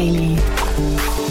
Daily. 0.00 0.34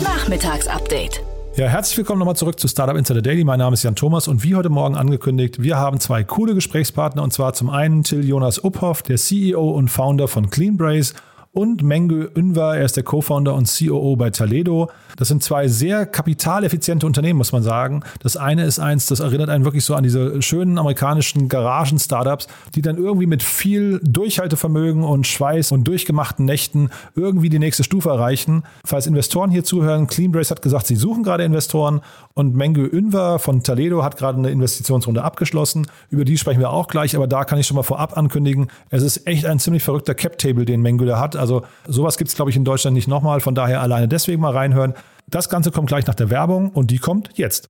Nachmittagsupdate. 0.04 1.24
Ja, 1.56 1.66
herzlich 1.66 1.98
willkommen 1.98 2.20
nochmal 2.20 2.36
zurück 2.36 2.60
zu 2.60 2.68
Startup 2.68 2.96
Insider 2.96 3.24
Daily. 3.24 3.44
Mein 3.44 3.58
Name 3.58 3.74
ist 3.74 3.82
Jan 3.82 3.96
Thomas 3.96 4.28
und 4.28 4.44
wie 4.44 4.54
heute 4.54 4.70
Morgen 4.70 4.96
angekündigt, 4.96 5.64
wir 5.64 5.78
haben 5.78 6.00
zwei 6.00 6.24
coole 6.24 6.54
Gesprächspartner 6.54 7.24
und 7.24 7.34
zwar 7.34 7.54
zum 7.54 7.72
einen 7.72 8.04
Till 8.04 8.24
Jonas 8.24 8.64
Uphoff, 8.64 9.02
der 9.02 9.18
CEO 9.18 9.72
und 9.72 9.88
Founder 9.88 10.28
von 10.28 10.52
Cleanbrace 10.52 11.16
und 11.60 11.84
Mengü 11.84 12.30
Unvar, 12.36 12.78
er 12.78 12.86
ist 12.86 12.96
der 12.96 13.04
Co-Founder 13.04 13.54
und 13.54 13.70
COO 13.70 14.16
bei 14.16 14.30
Taledo. 14.30 14.90
Das 15.18 15.28
sind 15.28 15.44
zwei 15.44 15.68
sehr 15.68 16.06
kapitaleffiziente 16.06 17.06
Unternehmen, 17.06 17.38
muss 17.38 17.52
man 17.52 17.64
sagen. 17.64 18.02
Das 18.22 18.38
eine 18.38 18.64
ist 18.64 18.80
eins, 18.80 19.08
das 19.08 19.20
erinnert 19.20 19.50
einen 19.50 19.66
wirklich 19.66 19.84
so 19.84 19.94
an 19.94 20.04
diese 20.04 20.42
schönen 20.42 20.78
amerikanischen 20.78 21.50
Garagen-Startups, 21.50 22.48
die 22.76 22.82
dann 22.82 22.96
irgendwie 22.96 23.26
mit 23.26 23.44
viel 23.44 24.00
Durchhaltevermögen 24.04 25.04
und 25.04 25.28
Schweiß 25.28 25.74
und 25.74 25.86
durchgemachten 25.86 26.46
Nächten 26.46 26.92
irgendwie 27.18 27.50
die 27.50 27.60
nächste 27.60 27.84
Stufe 27.84 28.08
erreichen. 28.08 28.64
Falls 28.86 29.06
Investoren 29.06 29.52
hier 29.52 29.66
zuhören, 29.66 30.08
Cleanbrace 30.08 30.52
hat 30.52 30.62
gesagt, 30.62 30.88
sie 30.88 30.96
suchen 30.96 31.24
gerade 31.24 31.44
Investoren 31.44 32.00
und 32.36 32.56
Mengü 32.56 32.88
Unvar 32.88 33.40
von 33.40 33.64
Taledo 33.64 34.02
hat 34.02 34.16
gerade 34.16 34.38
eine 34.38 34.50
Investitionsrunde 34.50 35.26
abgeschlossen. 35.26 35.88
Über 36.10 36.24
die 36.24 36.38
sprechen 36.38 36.62
wir 36.62 36.70
auch 36.70 36.88
gleich, 36.88 37.18
aber 37.18 37.28
da 37.28 37.44
kann 37.44 37.60
ich 37.60 37.68
schon 37.68 37.76
mal 37.76 37.84
vorab 37.84 38.16
ankündigen, 38.16 38.68
es 38.92 39.04
ist 39.04 39.28
echt 39.28 39.46
ein 39.46 39.60
ziemlich 39.60 39.84
verrückter 39.84 40.16
Cap-Table, 40.16 40.64
den 40.64 40.82
Mengü 40.82 41.06
da 41.06 41.20
hat. 41.20 41.36
Also 41.36 41.49
sowas 41.88 42.18
gibt 42.18 42.30
es, 42.30 42.36
glaube 42.36 42.52
ich, 42.52 42.58
in 42.58 42.66
Deutschland 42.66 42.96
nicht 42.96 43.08
nochmal. 43.08 43.40
Von 43.40 43.56
daher 43.56 43.82
alleine 43.82 44.08
deswegen 44.08 44.42
mal 44.42 44.54
reinhören. 44.54 44.94
Das 45.28 45.50
Ganze 45.50 45.72
kommt 45.72 45.88
gleich 45.88 46.08
nach 46.08 46.16
der 46.16 46.30
Werbung 46.30 46.70
und 46.72 46.92
die 46.92 46.98
kommt 46.98 47.30
jetzt. 47.36 47.70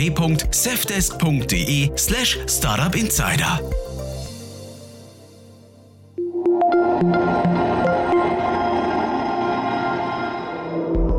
www.safdesk.de 0.00 1.90
slash 1.96 2.38
startupinsider. 2.46 3.60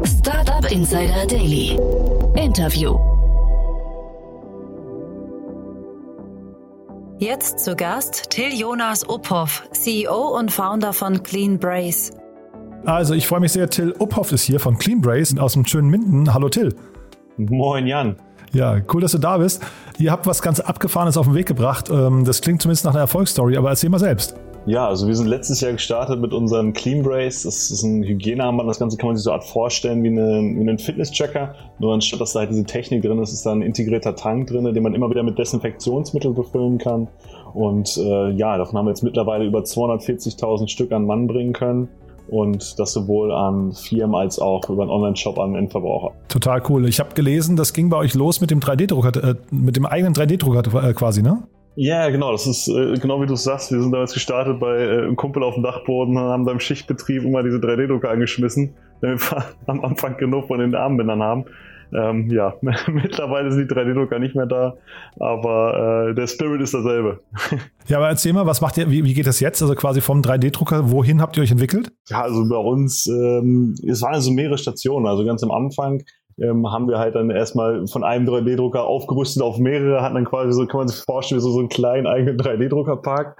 Startup 0.04 0.72
Insider 0.72 1.28
Daily. 1.28 1.78
Interview. 2.36 2.98
Jetzt 7.20 7.60
zu 7.60 7.76
Gast 7.76 8.32
Till 8.32 8.52
Jonas 8.52 9.08
Uphoff, 9.08 9.64
CEO 9.74 10.36
und 10.40 10.52
Founder 10.52 10.92
von 10.92 11.22
Clean 11.22 11.60
Brace. 11.60 12.14
Also 12.86 13.14
ich 13.14 13.28
freue 13.28 13.42
mich 13.42 13.52
sehr, 13.52 13.70
Till 13.70 13.94
Uphoff 14.00 14.32
ist 14.32 14.42
hier 14.42 14.60
von 14.60 14.76
Clean 14.80 15.00
Brace 15.00 15.38
aus 15.38 15.54
dem 15.54 15.68
schönen 15.68 15.90
Minden. 15.90 16.34
Hallo 16.34 16.50
Till. 16.50 16.76
Moin 17.38 17.86
Jan. 17.86 18.16
Ja, 18.54 18.78
cool, 18.94 19.02
dass 19.02 19.14
du 19.14 19.18
da 19.18 19.38
bist. 19.38 19.62
Ihr 19.98 20.12
habt 20.12 20.28
was 20.28 20.42
ganz 20.42 20.60
Abgefahrenes 20.60 21.18
auf 21.18 21.26
den 21.26 21.36
Weg 21.36 21.48
gebracht. 21.48 21.90
Ähm, 21.90 22.26
das 22.26 22.42
klingt 22.42 22.62
zumindest 22.62 22.86
nach 22.86 22.92
einer 22.92 23.02
Erfolgsstory, 23.02 23.56
aber 23.56 23.70
erzähl 23.70 23.90
mal 23.90 24.00
selbst. 24.00 24.36
Ja, 24.68 24.88
also 24.88 25.08
wir 25.08 25.16
sind 25.16 25.26
letztes 25.26 25.60
Jahr 25.62 25.72
gestartet 25.72 26.20
mit 26.20 26.34
unserem 26.34 26.74
Clean 26.74 27.02
Brace. 27.02 27.44
Das 27.44 27.72
ist 27.72 27.82
ein 27.82 28.04
Hygienearmband. 28.04 28.70
Das 28.70 28.78
Ganze 28.78 28.96
kann 28.98 29.08
man 29.08 29.16
sich 29.16 29.24
so 29.24 29.32
Art 29.32 29.44
vorstellen 29.44 30.04
wie, 30.04 30.10
eine, 30.10 30.54
wie 30.56 30.60
einen 30.60 30.78
Fitness-Tracker. 30.78 31.56
Nur 31.80 31.94
anstatt 31.94 32.22
dass 32.22 32.34
da 32.34 32.42
halt 32.42 32.52
diese 32.52 32.64
Technik 32.66 33.02
drin 33.02 33.18
ist, 33.20 33.34
ist 33.34 33.44
da 33.46 33.54
ein 33.54 33.64
integrierter 33.64 34.16
Tank 34.16 34.48
drin, 34.48 34.72
den 34.72 34.84
man 34.84 34.94
immer 34.94 35.10
wieder 35.10 35.24
mit 35.24 35.40
Desinfektionsmittel 35.40 36.34
befüllen 36.34 36.78
kann. 36.78 37.08
Und 37.54 37.98
äh, 37.98 38.30
ja, 38.32 38.58
davon 38.58 38.78
haben 38.78 38.86
wir 38.86 38.92
jetzt 38.92 39.02
mittlerweile 39.02 39.46
über 39.46 39.60
240.000 39.62 40.68
Stück 40.68 40.92
an 40.92 41.06
Mann 41.06 41.26
bringen 41.26 41.54
können 41.54 41.90
und 42.32 42.80
das 42.80 42.94
sowohl 42.94 43.32
an 43.32 43.74
Firmen 43.74 44.16
als 44.16 44.40
auch 44.40 44.68
über 44.70 44.84
einen 44.84 44.92
Online-Shop 44.92 45.38
an 45.38 45.54
Endverbraucher. 45.56 46.16
Total 46.30 46.64
cool. 46.70 46.88
Ich 46.88 47.00
habe 47.00 47.14
gelesen, 47.14 47.58
das 47.58 47.74
ging 47.74 47.90
bei 47.90 47.98
euch 47.98 48.16
los 48.16 48.40
mit 48.40 48.52
dem 48.52 48.62
3D-Drucker, 48.62 49.32
äh, 49.32 49.36
mit 49.52 49.76
dem 49.76 49.86
eigenen 49.86 50.14
3D-Drucker 50.14 50.90
äh, 50.90 50.94
quasi, 50.94 51.22
ne? 51.22 51.44
Ja, 51.76 52.10
genau. 52.10 52.32
Das 52.32 52.48
ist 52.48 52.70
äh, 52.70 52.94
genau 52.94 53.22
wie 53.22 53.28
du 53.28 53.34
es 53.34 53.44
sagst. 53.44 53.72
Wir 53.72 53.82
sind 53.82 53.92
damals 53.92 54.14
gestartet 54.14 54.60
bei 54.60 54.78
äh, 54.78 54.98
einem 55.04 55.18
Kumpel 55.18 55.44
auf 55.44 55.56
dem 55.56 55.64
Dachboden 55.64 56.18
und 56.18 56.24
haben 56.24 56.46
da 56.46 56.54
im 56.54 56.60
Schichtbetrieb 56.60 57.24
immer 57.24 57.44
diese 57.44 57.58
3D-Drucker 57.58 58.10
angeschmissen, 58.10 58.76
damit 59.02 59.30
wir 59.30 59.44
am 59.68 59.84
Anfang 59.84 60.16
genug 60.18 60.48
von 60.48 60.60
den 60.60 60.74
Armbändern 60.74 61.22
haben. 61.22 61.46
Ähm, 61.94 62.30
ja, 62.30 62.56
mittlerweile 62.62 63.52
sind 63.52 63.70
die 63.70 63.76
3D-Drucker 63.76 64.20
nicht 64.20 64.36
mehr 64.36 64.46
da, 64.46 64.76
aber 65.20 66.10
äh, 66.10 66.16
der 66.16 66.28
Spirit 66.28 66.62
ist 66.62 66.74
derselbe. 66.74 67.20
Ja, 67.88 67.98
aber 67.98 68.08
erzähl 68.08 68.32
mal, 68.32 68.46
was 68.46 68.62
macht 68.62 68.78
ihr, 68.78 68.90
wie, 68.90 69.04
wie 69.04 69.14
geht 69.14 69.28
das 69.28 69.42
jetzt? 69.42 69.62
Also 69.62 69.76
quasi 69.76 70.00
vom 70.00 70.22
3D-Drucker, 70.22 70.92
wohin 70.92 71.20
habt 71.20 71.36
ihr 71.36 71.44
euch 71.44 71.52
entwickelt? 71.52 71.92
Ja, 72.08 72.22
also 72.22 72.48
bei 72.48 72.56
uns, 72.56 73.06
ähm, 73.08 73.76
es 73.86 74.02
waren 74.02 74.14
also 74.14 74.32
mehrere 74.32 74.58
Stationen. 74.58 75.08
Also 75.08 75.26
ganz 75.26 75.44
am 75.44 75.52
Anfang 75.52 76.02
ähm, 76.38 76.72
haben 76.72 76.88
wir 76.88 77.00
halt 77.00 77.16
dann 77.16 77.32
erstmal 77.32 77.86
von 77.88 78.04
einem 78.04 78.28
3D-Drucker 78.28 78.84
aufgerüstet 78.84 79.44
auf 79.44 79.58
mehrere, 79.58 80.02
hatten 80.02 80.16
dann 80.16 80.26
quasi 80.26 80.54
so, 80.54 80.66
kann 80.68 80.80
man 80.80 80.88
sich 80.88 81.04
vorstellen, 81.04 81.42
so, 81.42 81.52
so 81.52 81.60
einen 81.60 81.70
kleinen 81.70 82.08
eigenen 82.08 82.38
3D-Drucker-Park 82.38 83.38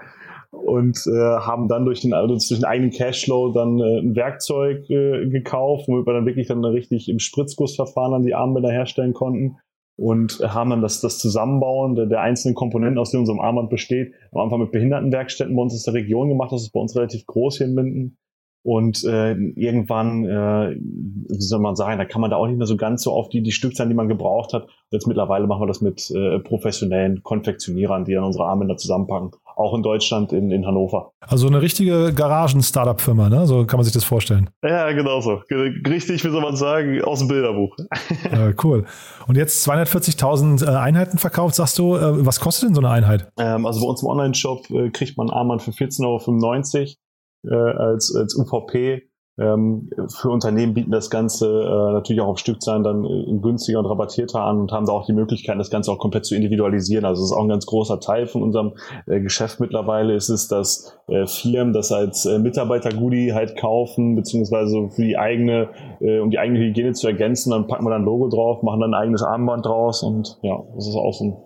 und 0.52 1.06
äh, 1.06 1.10
haben 1.10 1.66
dann 1.66 1.84
durch 1.84 2.02
den, 2.02 2.12
also 2.12 2.34
durch 2.34 2.48
den 2.48 2.64
eigenen 2.64 2.90
Cashflow 2.90 3.52
dann 3.52 3.80
äh, 3.80 4.00
ein 4.00 4.14
Werkzeug 4.14 4.88
äh, 4.90 5.28
gekauft, 5.28 5.88
womit 5.88 6.06
wir 6.06 6.12
dann 6.12 6.26
wirklich 6.26 6.46
dann 6.46 6.64
richtig 6.64 7.08
im 7.08 7.18
Spritzgussverfahren 7.18 8.12
dann 8.12 8.22
die 8.22 8.34
Armbänder 8.34 8.70
herstellen 8.70 9.14
konnten 9.14 9.56
und 9.96 10.40
haben 10.40 10.70
dann 10.70 10.82
das, 10.82 11.00
das 11.00 11.18
Zusammenbauen 11.18 11.94
der, 11.94 12.06
der 12.06 12.20
einzelnen 12.20 12.54
Komponenten, 12.54 12.98
aus 12.98 13.10
denen 13.10 13.22
unserem 13.22 13.40
Armband 13.40 13.70
besteht, 13.70 14.14
am 14.32 14.42
Anfang 14.42 14.60
mit 14.60 14.72
Behindertenwerkstätten 14.72 15.56
bei 15.56 15.62
uns 15.62 15.74
aus 15.74 15.84
der 15.84 15.94
Region 15.94 16.28
gemacht. 16.28 16.52
Das 16.52 16.62
ist 16.62 16.72
bei 16.72 16.80
uns 16.80 16.94
relativ 16.96 17.26
groß 17.26 17.58
hier 17.58 17.66
in 17.66 17.74
Minden. 17.74 18.16
Und 18.64 19.02
äh, 19.04 19.32
irgendwann, 19.32 20.24
äh, 20.24 20.76
wie 20.76 21.40
soll 21.40 21.58
man 21.58 21.74
sagen, 21.74 21.98
da 21.98 22.04
kann 22.04 22.20
man 22.20 22.30
da 22.30 22.36
auch 22.36 22.46
nicht 22.46 22.58
mehr 22.58 22.66
so 22.66 22.76
ganz 22.76 23.02
so 23.02 23.12
auf 23.12 23.28
die, 23.28 23.42
die 23.42 23.50
Stückzahlen, 23.50 23.90
die 23.90 23.96
man 23.96 24.08
gebraucht 24.08 24.52
hat. 24.52 24.68
Jetzt 24.90 25.08
mittlerweile 25.08 25.48
machen 25.48 25.62
wir 25.62 25.66
das 25.66 25.80
mit 25.80 26.10
äh, 26.12 26.38
professionellen 26.38 27.24
Konfektionierern, 27.24 28.04
die 28.04 28.14
dann 28.14 28.22
unsere 28.22 28.44
Armbänder 28.44 28.76
zusammenpacken. 28.76 29.32
Auch 29.56 29.74
in 29.74 29.82
Deutschland, 29.82 30.32
in, 30.32 30.50
in 30.50 30.66
Hannover. 30.66 31.12
Also 31.20 31.46
eine 31.46 31.60
richtige 31.60 32.12
Garagen-Startup-Firma, 32.12 33.28
ne? 33.28 33.46
So 33.46 33.64
kann 33.64 33.78
man 33.78 33.84
sich 33.84 33.92
das 33.92 34.04
vorstellen. 34.04 34.50
Ja, 34.62 34.90
genau 34.92 35.20
so. 35.20 35.42
Richtig, 35.86 36.24
wie 36.24 36.30
soll 36.30 36.42
man 36.42 36.56
sagen, 36.56 37.02
aus 37.02 37.20
dem 37.20 37.28
Bilderbuch. 37.28 37.76
Ja, 38.32 38.52
cool. 38.64 38.84
Und 39.26 39.36
jetzt 39.36 39.66
240.000 39.68 40.64
äh, 40.64 40.76
Einheiten 40.76 41.18
verkauft, 41.18 41.54
sagst 41.54 41.78
du. 41.78 41.96
Äh, 41.96 42.24
was 42.24 42.40
kostet 42.40 42.68
denn 42.68 42.74
so 42.74 42.80
eine 42.80 42.90
Einheit? 42.90 43.30
Ähm, 43.38 43.66
also 43.66 43.80
bei 43.80 43.86
uns 43.86 44.02
im 44.02 44.08
Online-Shop 44.08 44.70
äh, 44.70 44.90
kriegt 44.90 45.16
man 45.16 45.28
ein 45.28 45.32
Armband 45.32 45.62
für 45.62 45.70
14,95 45.70 46.96
Euro 47.44 47.72
äh, 47.72 47.76
als, 47.78 48.14
als 48.14 48.36
UVP. 48.36 49.02
Ähm, 49.42 49.90
für 50.08 50.30
Unternehmen 50.30 50.72
bieten 50.72 50.92
das 50.92 51.10
Ganze 51.10 51.48
äh, 51.48 51.92
natürlich 51.92 52.22
auch 52.22 52.28
auf 52.28 52.38
Stückzahlen 52.38 52.84
dann 52.84 53.04
äh, 53.04 53.38
günstiger 53.40 53.80
und 53.80 53.86
rabattierter 53.86 54.40
an 54.40 54.60
und 54.60 54.70
haben 54.70 54.86
da 54.86 54.92
auch 54.92 55.04
die 55.04 55.12
Möglichkeit, 55.12 55.58
das 55.58 55.70
Ganze 55.70 55.90
auch 55.90 55.98
komplett 55.98 56.24
zu 56.24 56.36
individualisieren. 56.36 57.04
Also 57.04 57.22
das 57.22 57.30
ist 57.30 57.36
auch 57.36 57.42
ein 57.42 57.48
ganz 57.48 57.66
großer 57.66 57.98
Teil 57.98 58.26
von 58.26 58.42
unserem 58.42 58.74
äh, 59.06 59.20
Geschäft 59.20 59.58
mittlerweile, 59.58 60.14
ist 60.14 60.28
es, 60.28 60.46
dass 60.46 60.96
äh, 61.08 61.26
Firmen 61.26 61.72
das 61.72 61.90
als 61.90 62.24
äh, 62.24 62.38
Mitarbeiter-Goodie 62.38 63.32
halt 63.32 63.56
kaufen, 63.56 64.14
beziehungsweise 64.14 64.90
für 64.90 65.02
die 65.02 65.18
eigene, 65.18 65.70
äh, 66.00 66.20
um 66.20 66.30
die 66.30 66.38
eigene 66.38 66.60
Hygiene 66.60 66.92
zu 66.92 67.08
ergänzen, 67.08 67.50
dann 67.50 67.66
packen 67.66 67.84
wir 67.84 67.90
dann 67.90 68.02
ein 68.02 68.04
Logo 68.04 68.28
drauf, 68.28 68.62
machen 68.62 68.80
dann 68.80 68.94
ein 68.94 69.02
eigenes 69.02 69.24
Armband 69.24 69.66
draus 69.66 70.04
und 70.04 70.38
ja, 70.42 70.62
das 70.76 70.86
ist 70.86 70.94
auch 70.94 71.12
so 71.12 71.24
ein 71.24 71.36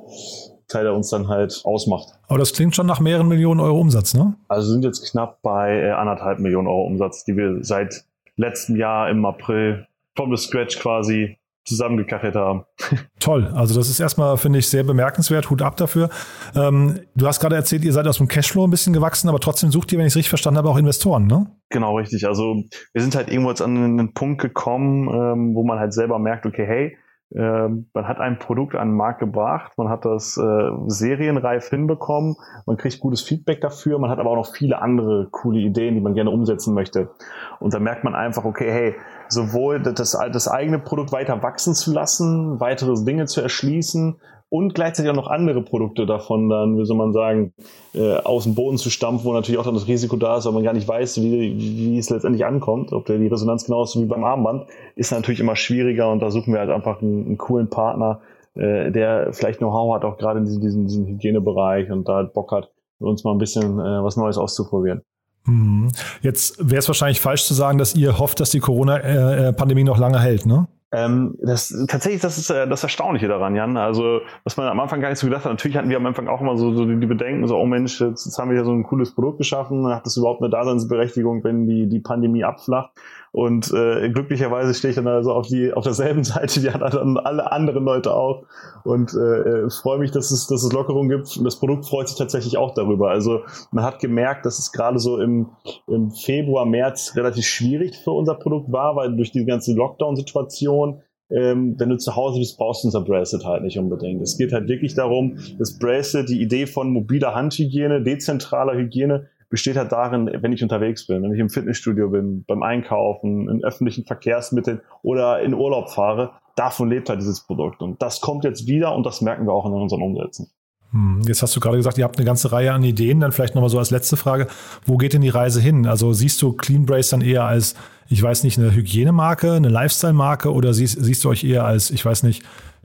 Teil, 0.69 0.85
der 0.85 0.95
uns 0.95 1.11
dann 1.11 1.29
halt 1.29 1.63
ausmacht. 1.65 2.09
Aber 2.29 2.39
das 2.39 2.53
klingt 2.53 2.75
schon 2.75 2.87
nach 2.87 3.01
mehreren 3.01 3.29
Millionen 3.29 3.61
Euro 3.61 3.81
Umsatz, 3.81 4.15
ne? 4.15 4.35
Also 4.49 4.73
sind 4.73 4.85
jetzt 4.85 5.11
knapp 5.11 5.41
bei 5.43 5.81
äh, 5.81 5.91
anderthalb 5.91 6.39
Millionen 6.39 6.67
Euro 6.67 6.85
Umsatz, 6.85 7.25
die 7.25 7.37
wir 7.37 7.59
seit 7.63 8.05
letztem 8.37 8.77
Jahr 8.77 9.09
im 9.09 9.25
April 9.25 9.87
vom 10.17 10.37
Scratch 10.37 10.79
quasi 10.79 11.39
zusammengekachelt 11.67 12.37
haben. 12.37 12.65
Toll. 13.21 13.51
Also 13.55 13.75
das 13.75 13.89
ist 13.89 14.01
erstmal, 14.01 14.37
finde 14.37 14.61
ich, 14.61 14.69
sehr 14.69 14.85
bemerkenswert. 14.85 15.51
Hut 15.51 15.63
ab 15.63 15.77
dafür. 15.77 16.11
Ähm, 16.55 17.01
du 17.15 17.27
hast 17.27 17.41
gerade 17.41 17.57
erzählt, 17.57 17.85
ihr 17.85 17.93
seid 17.93 18.07
aus 18.07 18.19
dem 18.19 18.29
Cashflow 18.29 18.67
ein 18.67 18.71
bisschen 18.71 18.93
gewachsen, 18.93 19.29
aber 19.29 19.41
trotzdem 19.41 19.71
sucht 19.71 19.93
ihr, 19.93 19.99
wenn 19.99 20.07
ich 20.07 20.13
es 20.13 20.17
richtig 20.17 20.29
verstanden 20.29 20.59
habe, 20.59 20.69
auch 20.69 20.79
Investoren, 20.79 21.27
ne? 21.27 21.47
Genau, 21.71 21.97
richtig. 21.97 22.27
Also 22.27 22.63
wir 22.93 23.03
sind 23.03 23.17
halt 23.17 23.29
irgendwo 23.29 23.51
jetzt 23.51 23.63
an 23.63 23.77
einen 23.77 24.15
Punkt 24.15 24.41
gekommen, 24.41 25.09
ähm, 25.09 25.55
wo 25.55 25.65
man 25.65 25.79
halt 25.81 25.93
selber 25.93 26.19
merkt, 26.19 26.47
okay, 26.47 26.67
hey, 26.67 26.97
man 27.31 28.09
hat 28.09 28.21
ein 28.21 28.39
Produkt 28.39 28.77
an 28.77 28.91
den 28.91 28.97
Markt 28.97 29.19
gebracht, 29.19 29.73
man 29.77 29.89
hat 29.89 30.05
das 30.05 30.37
äh, 30.37 30.71
serienreif 30.87 31.69
hinbekommen, 31.69 32.37
man 32.67 32.77
kriegt 32.77 33.01
gutes 33.01 33.21
Feedback 33.21 33.61
dafür, 33.61 33.99
man 33.99 34.11
hat 34.11 34.21
aber 34.21 34.31
auch 34.31 34.37
noch 34.37 34.55
viele 34.55 34.81
andere 34.81 35.29
coole 35.33 35.59
Ideen, 35.59 35.97
die 35.97 36.01
man 36.01 36.15
gerne 36.15 36.31
umsetzen 36.31 36.73
möchte. 36.73 37.11
Und 37.59 37.75
da 37.75 37.81
merkt 37.81 38.05
man 38.05 38.15
einfach, 38.15 38.45
okay, 38.45 38.71
hey, 38.71 38.95
sowohl 39.29 39.83
das, 39.83 40.17
das 40.33 40.49
eigene 40.49 40.79
Produkt 40.79 41.11
weiter 41.11 41.43
wachsen 41.43 41.75
zu 41.75 41.93
lassen, 41.93 42.61
weitere 42.61 42.95
Dinge 43.05 43.27
zu 43.27 43.41
erschließen, 43.41 44.21
und 44.49 44.75
gleichzeitig 44.75 45.11
auch 45.11 45.17
noch 45.17 45.29
andere 45.29 45.63
Produkte 45.63 46.07
davon 46.07 46.49
dann, 46.49 46.79
wie 46.79 46.85
soll 46.85 46.97
man 46.97 47.13
sagen, 47.13 47.53
äh, 47.95 48.17
aus 48.19 48.45
dem 48.45 48.55
Boden 48.55 48.79
zu 48.79 48.91
stampfen, 48.91 49.25
wo 49.25 49.33
natürlich 49.33 49.59
auch 49.59 49.65
dann 49.65 49.75
das 49.75 49.89
Risiko 49.89 50.17
da 50.17 50.37
ist, 50.39 50.47
weil 50.47 50.53
man 50.53 50.63
gar 50.63 50.73
nicht 50.73 50.87
weiß, 50.87 51.21
wie, 51.21 51.59
wie 51.59 51.99
es 51.99 52.11
letztendlich 52.11 52.45
ankommt, 52.45 52.93
ob 52.93 53.07
der 53.07 53.19
die 53.19 53.27
Resonanz 53.27 53.65
genauso 53.67 54.01
wie 54.01 54.07
beim 54.07 54.25
Armband, 54.25 54.67
ist 54.95 55.11
natürlich 55.11 55.41
immer 55.41 55.57
schwieriger 55.57 56.11
und 56.11 56.21
da 56.21 56.31
suchen 56.31 56.53
wir 56.53 56.61
halt 56.61 56.71
einfach 56.71 57.03
einen, 57.03 57.27
einen 57.27 57.39
coolen 57.39 57.69
Partner, 57.69 58.21
äh, 58.55 58.93
der 58.93 59.33
vielleicht 59.33 59.59
Know-how 59.59 59.95
hat, 59.95 60.05
auch 60.05 60.17
gerade 60.17 60.39
in 60.39 60.45
diesem, 60.45 60.61
diesem, 60.61 60.87
diesem 60.87 61.07
Hygienebereich 61.07 61.91
und 61.91 62.09
da 62.09 62.17
halt 62.17 62.33
Bock 62.33 62.53
hat, 62.53 62.71
mit 63.01 63.09
uns 63.09 63.25
mal 63.25 63.33
ein 63.33 63.39
bisschen 63.39 63.81
äh, 63.81 64.03
was 64.03 64.17
Neues 64.17 64.39
auszuprobieren. 64.39 65.03
Mhm. 65.45 65.91
Jetzt 66.23 66.59
wäre 66.59 66.79
es 66.79 66.89
wahrscheinlich 66.89 67.21
falsch 67.21 67.45
zu 67.45 67.55
sagen, 67.55 67.79
dass 67.79 67.95
ihr 67.95 68.19
hofft, 68.19 68.41
dass 68.41 68.51
die 68.51 68.61
Corona-Pandemie 68.61 69.85
noch 69.85 69.99
lange 69.99 70.21
hält, 70.21 70.47
ne? 70.47 70.69
Ähm, 70.93 71.37
das, 71.43 71.75
tatsächlich, 71.89 72.23
das 72.23 72.39
ist 72.39 72.51
äh, 72.51 72.69
das 72.69 72.83
Erstaunliche 72.83 73.27
daran, 73.27 73.57
Jan. 73.57 73.77
Also, 73.77 74.21
was 74.45 74.57
man 74.57 74.69
am 74.69 74.79
Anfang 74.79 75.01
gar 75.01 75.11
nicht 75.11 75.19
so 75.19 75.27
gedacht 75.27 75.45
hat, 75.45 75.53
natürlich 75.53 75.77
hatten 75.77 75.91
wir 75.91 75.97
am 75.97 76.07
Anfang 76.07 76.29
auch 76.29 76.41
immer 76.41 76.57
so, 76.57 76.73
so 76.75 76.85
die, 76.85 77.01
die 77.01 77.07
Bedenken, 77.07 77.47
so, 77.49 77.57
oh 77.57 77.67
Mensch, 77.67 78.01
jetzt, 78.01 78.25
jetzt 78.25 78.39
haben 78.39 78.51
wir 78.51 78.57
hier 78.57 78.65
so 78.65 78.73
ein 78.73 78.85
cooles 78.85 79.13
Produkt 79.15 79.39
geschaffen, 79.39 79.87
hat 79.89 80.07
das 80.07 80.17
überhaupt 80.17 80.43
eine 80.43 80.51
Daseinsberechtigung, 80.51 81.43
wenn 81.43 81.67
die, 81.67 81.89
die 81.89 82.01
Pandemie 82.01 82.45
abflacht? 82.45 82.93
Und 83.37 83.71
äh, 83.71 84.09
glücklicherweise 84.09 84.73
stehe 84.73 84.93
ich 84.93 84.97
dann 84.97 85.07
also 85.07 85.31
auf 85.35 85.47
die 85.47 85.71
auf 85.71 85.85
derselben 85.85 86.25
Seite 86.25 86.63
wie 86.63 86.69
dann 86.69 87.19
alle 87.19 87.53
anderen 87.53 87.85
Leute 87.85 88.15
auch 88.15 88.45
und 88.83 89.13
äh, 89.13 89.65
äh, 89.67 89.69
freue 89.69 89.99
mich, 89.99 90.11
dass 90.11 90.31
es 90.31 90.47
dass 90.47 90.65
es 90.65 90.73
Lockerungen 90.73 91.11
gibt. 91.11 91.37
Und 91.37 91.45
das 91.45 91.59
Produkt 91.59 91.85
freut 91.85 92.09
sich 92.09 92.17
tatsächlich 92.17 92.57
auch 92.57 92.73
darüber. 92.73 93.11
Also 93.11 93.41
man 93.73 93.85
hat 93.85 93.99
gemerkt, 93.99 94.47
dass 94.47 94.59
es 94.59 94.73
gerade 94.73 94.99
so 94.99 95.21
im, 95.21 95.51
im 95.87 96.13
Februar, 96.13 96.65
März 96.65 97.13
relativ 97.15 97.45
schwierig 97.45 97.95
für 98.03 98.13
unser 98.13 98.37
Produkt 98.37 98.73
war, 98.73 98.97
weil 98.97 99.15
durch 99.15 99.33
die 99.33 99.45
ganze 99.45 99.75
Lockdown-Situation 99.75 101.03
ähm, 101.29 101.75
wenn 101.79 101.91
du 101.91 101.99
zu 101.99 102.17
Hause 102.17 102.39
bist, 102.39 102.57
brauchst 102.57 102.85
du 102.85 102.89
unser 102.89 103.03
Bracelet 103.03 103.45
halt 103.45 103.65
nicht 103.65 103.79
unbedingt. 103.79 104.23
Es 104.23 104.39
geht 104.39 104.53
halt 104.53 104.69
wirklich 104.69 104.95
darum, 104.95 105.37
das 105.59 105.77
Bracelet, 105.77 106.29
die 106.29 106.41
Idee 106.41 106.67
von 106.67 106.91
mobiler 106.91 107.35
Handhygiene, 107.35 108.03
dezentraler 108.03 108.77
Hygiene, 108.77 109.27
besteht 109.49 109.77
halt 109.77 109.93
darin, 109.93 110.31
wenn 110.41 110.53
ich 110.53 110.63
unterwegs 110.63 111.07
bin, 111.07 111.23
wenn 111.23 111.33
ich 111.33 111.41
im 111.41 111.51
Fitnessstudio 111.51 112.11
bin, 112.11 112.45
beim 112.47 112.63
Einkaufen, 112.63 113.49
in 113.49 113.65
öffentlichen 113.65 114.05
Verkehrsmitteln 114.05 114.81
oder 115.03 115.41
in 115.41 115.55
Urlaub 115.55 115.91
fahre, 115.91 116.33
davon 116.57 116.89
lebt 116.89 117.09
halt 117.09 117.21
dieses 117.21 117.41
Produkt. 117.41 117.83
Und 117.83 118.03
das 118.03 118.21
kommt 118.21 118.45
jetzt 118.45 118.67
wieder 118.67 118.95
und 118.95 119.05
das 119.05 119.21
merken 119.21 119.47
wir 119.47 119.53
auch 119.53 119.67
in 119.67 119.73
unseren 119.73 120.03
Umsätzen. 120.03 120.51
Hm, 120.93 121.23
jetzt 121.27 121.43
hast 121.43 121.55
du 121.55 121.61
gerade 121.61 121.77
gesagt, 121.77 121.99
ihr 121.99 122.05
habt 122.05 122.17
eine 122.17 122.25
ganze 122.25 122.53
Reihe 122.53 122.73
an 122.73 122.83
Ideen. 122.83 123.21
Dann 123.21 123.33
vielleicht 123.33 123.55
nochmal 123.55 123.71
so 123.71 123.79
als 123.79 123.91
letzte 123.91 124.17
Frage, 124.17 124.47
wo 124.85 124.97
geht 124.97 125.13
denn 125.13 125.21
die 125.21 125.29
Reise 125.29 125.61
hin? 125.61 125.87
Also 125.87 126.13
siehst 126.13 126.41
du 126.43 126.53
Clean 126.53 126.87
Brace 126.87 127.11
dann 127.11 127.21
eher 127.21 127.45
als, 127.45 127.75
ich 128.09 128.23
weiß 128.23 128.45
nicht, 128.45 128.59
eine 128.59 128.73
Hygienemarke, 128.73 129.53
eine 129.53 129.69
Lifestyle-Marke 129.69 130.53
oder 130.53 130.75
siehst, 130.75 131.03
siehst 131.03 131.25
du 131.25 131.29
euch 131.29 131.45
eher 131.45 131.65
als, 131.65 131.91
ich 131.91 132.05
weiß 132.05 132.23
nicht, 132.23 132.45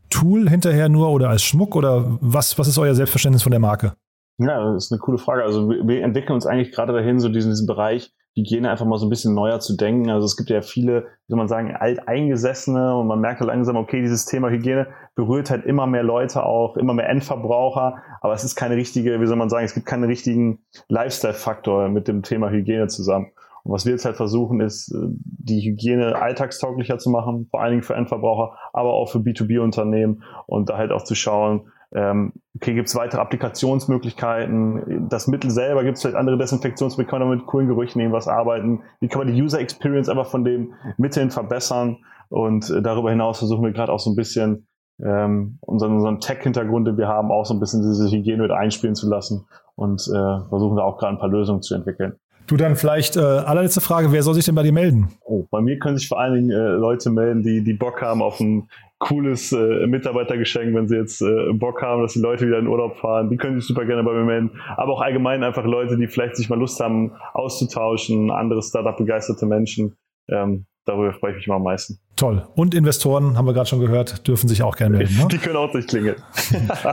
Tool 0.09 0.49
hinterher 0.49 0.89
nur 0.89 1.09
oder 1.09 1.29
als 1.29 1.43
Schmuck 1.43 1.75
oder 1.75 2.17
was, 2.19 2.59
was 2.59 2.67
ist 2.67 2.77
euer 2.77 2.95
Selbstverständnis 2.95 3.43
von 3.43 3.51
der 3.51 3.61
Marke? 3.61 3.93
Ja, 4.37 4.73
das 4.73 4.85
ist 4.85 4.91
eine 4.91 4.99
coole 4.99 5.17
Frage. 5.17 5.43
Also 5.43 5.69
wir, 5.69 6.03
entwickeln 6.03 6.33
uns 6.33 6.45
eigentlich 6.45 6.71
gerade 6.71 6.93
dahin, 6.93 7.19
so 7.19 7.29
diesen, 7.29 7.51
diesen 7.51 7.67
Bereich 7.67 8.13
Hygiene 8.35 8.71
einfach 8.71 8.85
mal 8.85 8.97
so 8.97 9.05
ein 9.05 9.09
bisschen 9.09 9.33
neuer 9.33 9.59
zu 9.59 9.75
denken. 9.75 10.09
Also 10.09 10.25
es 10.25 10.37
gibt 10.37 10.49
ja 10.49 10.61
viele, 10.61 11.03
wie 11.03 11.29
soll 11.29 11.37
man 11.37 11.49
sagen, 11.49 11.75
alteingesessene 11.75 12.95
und 12.95 13.07
man 13.07 13.19
merkt 13.19 13.41
halt 13.41 13.49
langsam, 13.49 13.75
okay, 13.75 14.01
dieses 14.01 14.25
Thema 14.25 14.49
Hygiene 14.49 14.87
berührt 15.15 15.49
halt 15.49 15.65
immer 15.65 15.85
mehr 15.85 16.03
Leute 16.03 16.45
auch, 16.45 16.77
immer 16.77 16.93
mehr 16.93 17.09
Endverbraucher, 17.09 17.97
aber 18.21 18.33
es 18.33 18.43
ist 18.43 18.55
keine 18.55 18.75
richtige, 18.75 19.19
wie 19.19 19.25
soll 19.25 19.35
man 19.35 19.49
sagen, 19.49 19.65
es 19.65 19.73
gibt 19.73 19.85
keinen 19.85 20.05
richtigen 20.05 20.59
Lifestyle-Faktor 20.87 21.89
mit 21.89 22.07
dem 22.07 22.23
Thema 22.23 22.49
Hygiene 22.49 22.87
zusammen. 22.87 23.31
Und 23.63 23.73
was 23.73 23.85
wir 23.85 23.91
jetzt 23.91 24.05
halt 24.05 24.15
versuchen, 24.15 24.61
ist, 24.61 24.95
die 24.95 25.61
Hygiene 25.61 26.15
alltagstauglicher 26.15 26.97
zu 26.97 27.09
machen, 27.09 27.47
vor 27.51 27.61
allen 27.61 27.71
Dingen 27.71 27.83
für 27.83 27.95
Endverbraucher, 27.95 28.57
aber 28.73 28.93
auch 28.93 29.11
für 29.11 29.19
B2B-Unternehmen 29.19 30.23
und 30.47 30.69
da 30.69 30.77
halt 30.77 30.91
auch 30.91 31.03
zu 31.03 31.15
schauen, 31.15 31.69
okay, 31.93 32.73
gibt 32.73 32.87
es 32.87 32.95
weitere 32.95 33.21
Applikationsmöglichkeiten? 33.21 35.09
Das 35.09 35.27
Mittel 35.27 35.51
selber, 35.51 35.83
gibt 35.83 35.97
es 35.97 36.01
vielleicht 36.01 36.17
andere 36.17 36.37
Desinfektionsmittel, 36.37 37.09
kann 37.09 37.19
man 37.19 37.37
mit 37.37 37.45
coolen 37.45 37.67
Gerüchen 37.67 37.99
irgendwas 37.99 38.27
arbeiten? 38.27 38.81
Wie 39.01 39.09
kann 39.09 39.25
man 39.25 39.33
die 39.33 39.41
User 39.41 39.59
Experience 39.59 40.07
einfach 40.07 40.27
von 40.27 40.45
den 40.45 40.73
Mitteln 40.97 41.31
verbessern? 41.31 41.97
Und 42.29 42.69
äh, 42.69 42.81
darüber 42.81 43.09
hinaus 43.09 43.39
versuchen 43.39 43.63
wir 43.63 43.73
gerade 43.73 43.91
auch 43.91 43.99
so 43.99 44.09
ein 44.09 44.15
bisschen 44.15 44.67
ähm, 45.03 45.57
unseren, 45.61 45.95
unseren 45.95 46.19
Tech-Hintergrund, 46.19 46.87
den 46.87 46.97
wir 46.97 47.07
haben, 47.07 47.31
auch 47.31 47.45
so 47.45 47.53
ein 47.53 47.59
bisschen 47.59 47.81
diese 47.81 48.09
Hygiene 48.09 48.43
mit 48.43 48.51
einspielen 48.51 48.95
zu 48.95 49.09
lassen 49.09 49.47
und 49.75 50.01
äh, 50.01 50.47
versuchen 50.47 50.77
da 50.77 50.83
auch 50.83 50.97
gerade 50.97 51.15
ein 51.15 51.19
paar 51.19 51.29
Lösungen 51.29 51.61
zu 51.61 51.75
entwickeln. 51.75 52.13
Du 52.47 52.57
dann 52.57 52.75
vielleicht 52.75 53.15
äh, 53.15 53.19
allerletzte 53.19 53.81
Frage, 53.81 54.11
wer 54.11 54.23
soll 54.23 54.33
sich 54.33 54.45
denn 54.45 54.55
bei 54.55 54.63
dir 54.63 54.73
melden? 54.73 55.09
Oh, 55.23 55.45
bei 55.49 55.61
mir 55.61 55.79
können 55.79 55.97
sich 55.97 56.07
vor 56.07 56.19
allen 56.19 56.35
Dingen 56.35 56.51
äh, 56.51 56.71
Leute 56.71 57.09
melden, 57.09 57.43
die, 57.43 57.63
die 57.63 57.73
Bock 57.73 58.01
haben 58.01 58.21
auf 58.21 58.39
ein 58.39 58.67
cooles 59.01 59.51
äh, 59.51 59.87
Mitarbeitergeschenk, 59.87 60.75
wenn 60.75 60.87
sie 60.87 60.95
jetzt 60.95 61.21
äh, 61.21 61.53
Bock 61.53 61.81
haben, 61.81 62.03
dass 62.03 62.13
die 62.13 62.19
Leute 62.19 62.45
wieder 62.45 62.59
in 62.59 62.67
Urlaub 62.67 62.97
fahren. 62.97 63.29
Die 63.29 63.37
können 63.37 63.59
sich 63.59 63.67
super 63.67 63.85
gerne 63.85 64.03
bei 64.03 64.13
mir 64.13 64.25
melden. 64.25 64.51
Aber 64.77 64.93
auch 64.93 65.01
allgemein 65.01 65.43
einfach 65.43 65.65
Leute, 65.65 65.97
die 65.97 66.07
vielleicht 66.07 66.35
sich 66.35 66.49
mal 66.49 66.59
Lust 66.59 66.79
haben, 66.79 67.13
auszutauschen, 67.33 68.29
andere 68.29 68.61
Startup-begeisterte 68.61 69.47
Menschen. 69.47 69.95
Ähm, 70.29 70.65
darüber 70.85 71.13
freue 71.13 71.31
ich 71.31 71.37
mich 71.37 71.47
mal 71.47 71.55
am 71.55 71.63
meisten. 71.63 71.99
Toll. 72.15 72.47
Und 72.55 72.75
Investoren, 72.75 73.37
haben 73.37 73.45
wir 73.45 73.53
gerade 73.53 73.67
schon 73.67 73.79
gehört, 73.79 74.27
dürfen 74.27 74.47
sich 74.47 74.61
auch 74.63 74.75
gerne 74.75 74.97
melden. 74.97 75.17
Ne? 75.17 75.27
Die 75.31 75.37
können 75.37 75.55
auch 75.55 75.71
durchklingeln. 75.71 76.17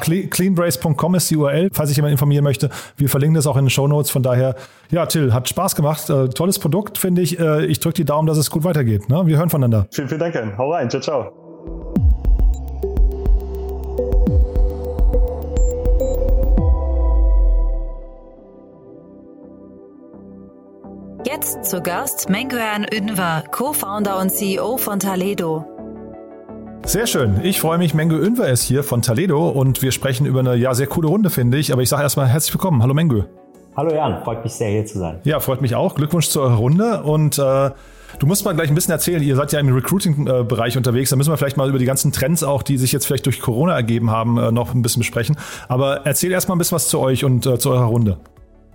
Cleanbrace.com 0.31 1.15
ist 1.15 1.31
die 1.31 1.37
URL, 1.37 1.71
falls 1.73 1.91
sich 1.91 1.97
jemand 1.97 2.13
informieren 2.13 2.45
möchte. 2.45 2.71
Wir 2.97 3.09
verlinken 3.09 3.35
das 3.35 3.47
auch 3.47 3.57
in 3.57 3.65
den 3.65 3.71
Show 3.71 3.87
Notes. 3.87 4.11
Von 4.11 4.23
daher, 4.23 4.57
ja, 4.91 5.07
Till, 5.07 5.33
hat 5.33 5.49
Spaß 5.49 5.77
gemacht. 5.77 6.09
Äh, 6.09 6.29
tolles 6.29 6.59
Produkt, 6.59 6.99
finde 6.99 7.23
ich. 7.23 7.39
Äh, 7.39 7.67
ich 7.67 7.81
drücke 7.81 7.97
die 7.97 8.05
Daumen, 8.05 8.27
dass 8.27 8.39
es 8.39 8.51
gut 8.51 8.65
weitergeht. 8.65 9.09
Ne? 9.09 9.27
Wir 9.27 9.37
hören 9.37 9.51
voneinander. 9.51 9.87
Vielen, 9.93 10.09
vielen 10.09 10.21
Dank. 10.21 10.35
Hau 10.57 10.73
rein. 10.73 10.89
Ciao, 10.89 11.03
ciao. 11.03 12.08
Jetzt 21.39 21.67
zu 21.67 21.81
Gast 21.81 22.29
Menguan 22.29 22.85
Ünver, 22.93 23.45
Co-Founder 23.53 24.19
und 24.19 24.29
CEO 24.29 24.77
von 24.77 24.99
Taledo. 24.99 25.65
Sehr 26.85 27.07
schön. 27.07 27.39
Ich 27.45 27.61
freue 27.61 27.79
mich. 27.79 27.95
Mengü 27.95 28.17
Ünver 28.17 28.49
ist 28.49 28.65
hier 28.65 28.83
von 28.83 29.03
Taledo 29.03 29.49
und 29.49 29.81
wir 29.81 29.93
sprechen 29.93 30.27
über 30.27 30.41
eine 30.41 30.57
ja 30.57 30.75
sehr 30.75 30.89
coole 30.89 31.07
Runde, 31.07 31.31
finde 31.31 31.59
ich. 31.59 31.73
Aber 31.73 31.81
ich 31.81 31.89
sage 31.91 32.03
erstmal 32.03 32.27
herzlich 32.27 32.53
willkommen. 32.55 32.83
Hallo 32.83 32.93
Mengü. 32.93 33.23
Hallo 33.77 33.95
Jan, 33.95 34.25
freut 34.25 34.43
mich 34.43 34.53
sehr 34.53 34.69
hier 34.71 34.85
zu 34.85 34.99
sein. 34.99 35.21
Ja, 35.23 35.39
freut 35.39 35.63
mich 35.63 35.77
auch. 35.77 35.95
Glückwunsch 35.95 36.29
zu 36.29 36.41
eurer 36.41 36.57
Runde 36.57 37.05
und 37.05 37.39
äh, 37.39 37.71
Du 38.19 38.27
musst 38.27 38.45
mal 38.45 38.55
gleich 38.55 38.71
ein 38.71 38.75
bisschen 38.75 38.93
erzählen, 38.93 39.23
ihr 39.23 39.37
seid 39.37 39.53
ja 39.53 39.61
im 39.61 39.73
Recruiting-Bereich 39.73 40.77
unterwegs, 40.77 41.11
da 41.11 41.17
müssen 41.17 41.31
wir 41.31 41.37
vielleicht 41.37 41.59
mal 41.59 41.69
über 41.69 41.79
die 41.79 41.85
ganzen 41.85 42.11
Trends 42.11 42.43
auch, 42.43 42.63
die 42.63 42.79
sich 42.79 42.91
jetzt 42.91 43.07
vielleicht 43.07 43.27
durch 43.27 43.41
Corona 43.41 43.77
ergeben 43.77 44.11
haben, 44.11 44.39
äh, 44.39 44.51
noch 44.51 44.75
ein 44.75 44.83
bisschen 44.83 45.01
besprechen. 45.01 45.37
Aber 45.69 46.07
erzähl 46.07 46.33
erstmal 46.33 46.57
ein 46.57 46.59
bisschen 46.59 46.77
was 46.77 46.89
zu 46.89 46.99
euch 46.99 47.25
und 47.25 47.47
äh, 47.47 47.59
zu 47.59 47.71
eurer 47.71 47.85
Runde. 47.85 48.19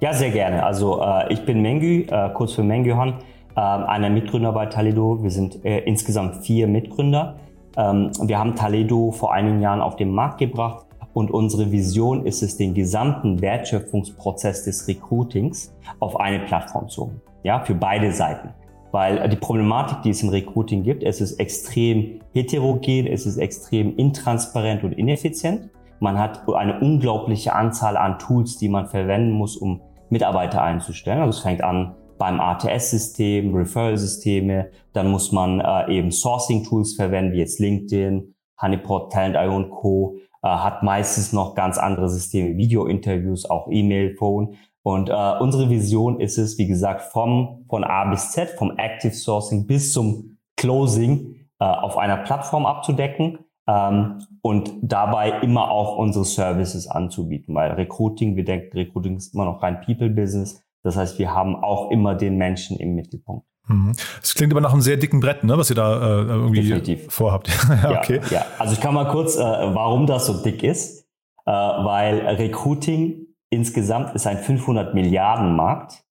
Ja, 0.03 0.13
sehr 0.13 0.31
gerne. 0.31 0.65
Also 0.65 1.01
äh, 1.01 1.31
ich 1.31 1.45
bin 1.45 1.61
Mengü, 1.61 2.01
äh, 2.09 2.29
kurz 2.33 2.51
für 2.51 2.61
Mengühan, 2.61 3.19
äh, 3.55 3.61
einer 3.61 4.09
Mitgründer 4.09 4.51
bei 4.51 4.65
Taledo. 4.65 5.23
Wir 5.23 5.29
sind 5.29 5.63
äh, 5.63 5.79
insgesamt 5.85 6.43
vier 6.45 6.67
Mitgründer. 6.67 7.37
Ähm, 7.77 8.11
wir 8.21 8.37
haben 8.37 8.53
Taledo 8.53 9.11
vor 9.11 9.31
einigen 9.31 9.61
Jahren 9.61 9.79
auf 9.79 9.95
den 9.95 10.11
Markt 10.11 10.39
gebracht 10.39 10.85
und 11.13 11.31
unsere 11.31 11.71
Vision 11.71 12.25
ist 12.25 12.43
es, 12.43 12.57
den 12.57 12.73
gesamten 12.73 13.39
Wertschöpfungsprozess 13.39 14.65
des 14.65 14.89
Recruitings 14.89 15.73
auf 16.01 16.19
eine 16.19 16.39
Plattform 16.39 16.89
zu 16.89 17.03
holen. 17.03 17.21
Ja, 17.43 17.61
für 17.61 17.73
beide 17.73 18.11
Seiten. 18.11 18.49
Weil 18.91 19.29
die 19.29 19.37
Problematik, 19.37 20.01
die 20.01 20.09
es 20.09 20.21
im 20.21 20.27
Recruiting 20.27 20.83
gibt, 20.83 21.03
es 21.03 21.21
ist 21.21 21.39
extrem 21.39 22.19
heterogen, 22.33 23.07
es 23.07 23.25
ist 23.25 23.37
extrem 23.37 23.95
intransparent 23.95 24.83
und 24.83 24.91
ineffizient. 24.91 25.69
Man 26.01 26.19
hat 26.19 26.41
eine 26.53 26.81
unglaubliche 26.81 27.55
Anzahl 27.55 27.95
an 27.95 28.19
Tools, 28.19 28.57
die 28.57 28.67
man 28.67 28.87
verwenden 28.87 29.31
muss, 29.31 29.55
um 29.55 29.79
Mitarbeiter 30.13 30.61
einzustellen. 30.61 31.21
Also 31.21 31.37
es 31.37 31.43
fängt 31.43 31.63
an 31.63 31.95
beim 32.17 32.39
ATS-System, 32.39 33.53
Referral-Systeme, 33.53 34.69
dann 34.93 35.11
muss 35.11 35.31
man 35.31 35.59
äh, 35.59 35.91
eben 35.91 36.11
Sourcing-Tools 36.11 36.95
verwenden, 36.95 37.33
wie 37.33 37.39
jetzt 37.39 37.59
LinkedIn, 37.59 38.33
Honeypot, 38.61 39.11
Talent.io 39.11 39.55
und 39.55 39.71
Co. 39.71 40.15
Äh, 40.41 40.47
hat 40.47 40.83
meistens 40.83 41.33
noch 41.33 41.55
ganz 41.55 41.77
andere 41.77 42.07
Systeme, 42.07 42.55
Video-Interviews, 42.55 43.49
auch 43.49 43.67
E-Mail, 43.69 44.15
Phone. 44.15 44.55
Und 44.83 45.09
äh, 45.09 45.33
unsere 45.39 45.69
Vision 45.69 46.19
ist 46.19 46.37
es, 46.37 46.57
wie 46.57 46.67
gesagt, 46.67 47.01
vom 47.01 47.65
von 47.67 47.83
A 47.83 48.05
bis 48.05 48.31
Z, 48.31 48.51
vom 48.51 48.77
Active 48.77 49.13
Sourcing 49.13 49.65
bis 49.65 49.91
zum 49.91 50.37
Closing 50.55 51.35
äh, 51.59 51.65
auf 51.65 51.97
einer 51.97 52.17
Plattform 52.17 52.65
abzudecken 52.65 53.39
ähm, 53.67 54.19
und 54.41 54.73
dabei 54.81 55.39
immer 55.41 55.69
auch 55.71 55.97
unsere 55.97 56.25
Services 56.25 56.87
anzubieten, 56.87 57.55
weil 57.55 57.71
Recruiting, 57.71 58.35
wir 58.35 58.43
denken, 58.43 58.77
Recruiting 58.77 59.17
ist 59.17 59.33
immer 59.33 59.45
noch 59.45 59.63
rein 59.63 59.81
People-Business. 59.81 60.63
Das 60.83 60.97
heißt, 60.97 61.17
wir 61.17 61.33
haben 61.33 61.55
auch 61.55 61.91
immer 61.91 62.15
den 62.15 62.37
Menschen 62.37 62.77
im 62.77 62.95
Mittelpunkt. 62.95 63.45
Mhm. 63.67 63.93
Das 64.19 64.35
klingt 64.35 64.51
aber 64.51 64.59
nach 64.59 64.73
einem 64.73 64.81
sehr 64.81 64.97
dicken 64.97 65.21
Brett, 65.21 65.43
ne, 65.43 65.57
was 65.57 65.69
ihr 65.69 65.75
da 65.77 65.95
äh, 65.95 66.25
irgendwie 66.25 66.61
Definitiv. 66.61 67.05
vorhabt. 67.09 67.49
ja, 67.83 67.99
okay. 67.99 68.19
Ja, 68.29 68.39
ja, 68.39 68.45
also 68.59 68.73
ich 68.73 68.81
kann 68.81 68.93
mal 68.93 69.07
kurz, 69.07 69.37
äh, 69.37 69.39
warum 69.39 70.05
das 70.05 70.25
so 70.25 70.43
dick 70.43 70.63
ist, 70.63 71.07
äh, 71.45 71.51
weil 71.51 72.19
Recruiting 72.19 73.27
insgesamt 73.49 74.13
ist 74.15 74.27
ein 74.27 74.37
500 74.37 74.93
Milliarden 74.93 75.55
Markt 75.55 76.03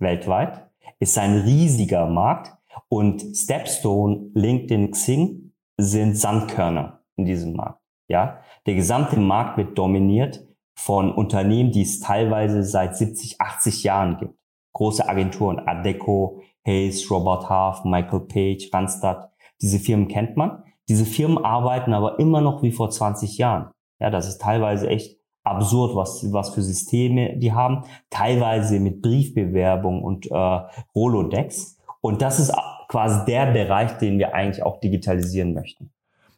weltweit, 0.00 0.68
ist 0.98 1.16
ein 1.18 1.38
riesiger 1.42 2.06
Markt 2.06 2.56
und 2.88 3.22
Stepstone, 3.36 4.30
LinkedIn, 4.34 4.90
Xing 4.90 5.47
sind 5.78 6.16
Sandkörner 6.16 7.00
in 7.16 7.24
diesem 7.24 7.54
Markt. 7.54 7.80
Ja, 8.08 8.40
Der 8.66 8.74
gesamte 8.74 9.18
Markt 9.18 9.56
wird 9.58 9.78
dominiert 9.78 10.46
von 10.78 11.12
Unternehmen, 11.12 11.72
die 11.72 11.82
es 11.82 12.00
teilweise 12.00 12.62
seit 12.62 12.96
70, 12.96 13.40
80 13.40 13.82
Jahren 13.84 14.18
gibt. 14.18 14.34
Große 14.72 15.08
Agenturen, 15.08 15.58
Adeco, 15.58 16.42
Hayes, 16.66 17.10
Robert 17.10 17.48
Half, 17.48 17.84
Michael 17.84 18.20
Page, 18.20 18.70
Randstad. 18.72 19.30
Diese 19.60 19.78
Firmen 19.78 20.08
kennt 20.08 20.36
man. 20.36 20.62
Diese 20.88 21.04
Firmen 21.04 21.44
arbeiten 21.44 21.92
aber 21.92 22.18
immer 22.18 22.40
noch 22.40 22.62
wie 22.62 22.72
vor 22.72 22.90
20 22.90 23.38
Jahren. 23.38 23.70
Ja, 24.00 24.10
das 24.10 24.28
ist 24.28 24.40
teilweise 24.40 24.88
echt 24.88 25.18
absurd, 25.44 25.96
was, 25.96 26.32
was 26.32 26.50
für 26.50 26.62
Systeme 26.62 27.36
die 27.36 27.52
haben. 27.52 27.84
Teilweise 28.10 28.80
mit 28.80 29.02
Briefbewerbung 29.02 30.02
und 30.02 30.30
äh, 30.30 30.60
Rolodex. 30.94 31.78
Und 32.00 32.22
das 32.22 32.38
ist 32.38 32.54
quasi 32.88 33.24
der 33.26 33.52
Bereich, 33.52 33.98
den 33.98 34.18
wir 34.18 34.34
eigentlich 34.34 34.62
auch 34.64 34.80
digitalisieren 34.80 35.54
möchten. 35.54 35.90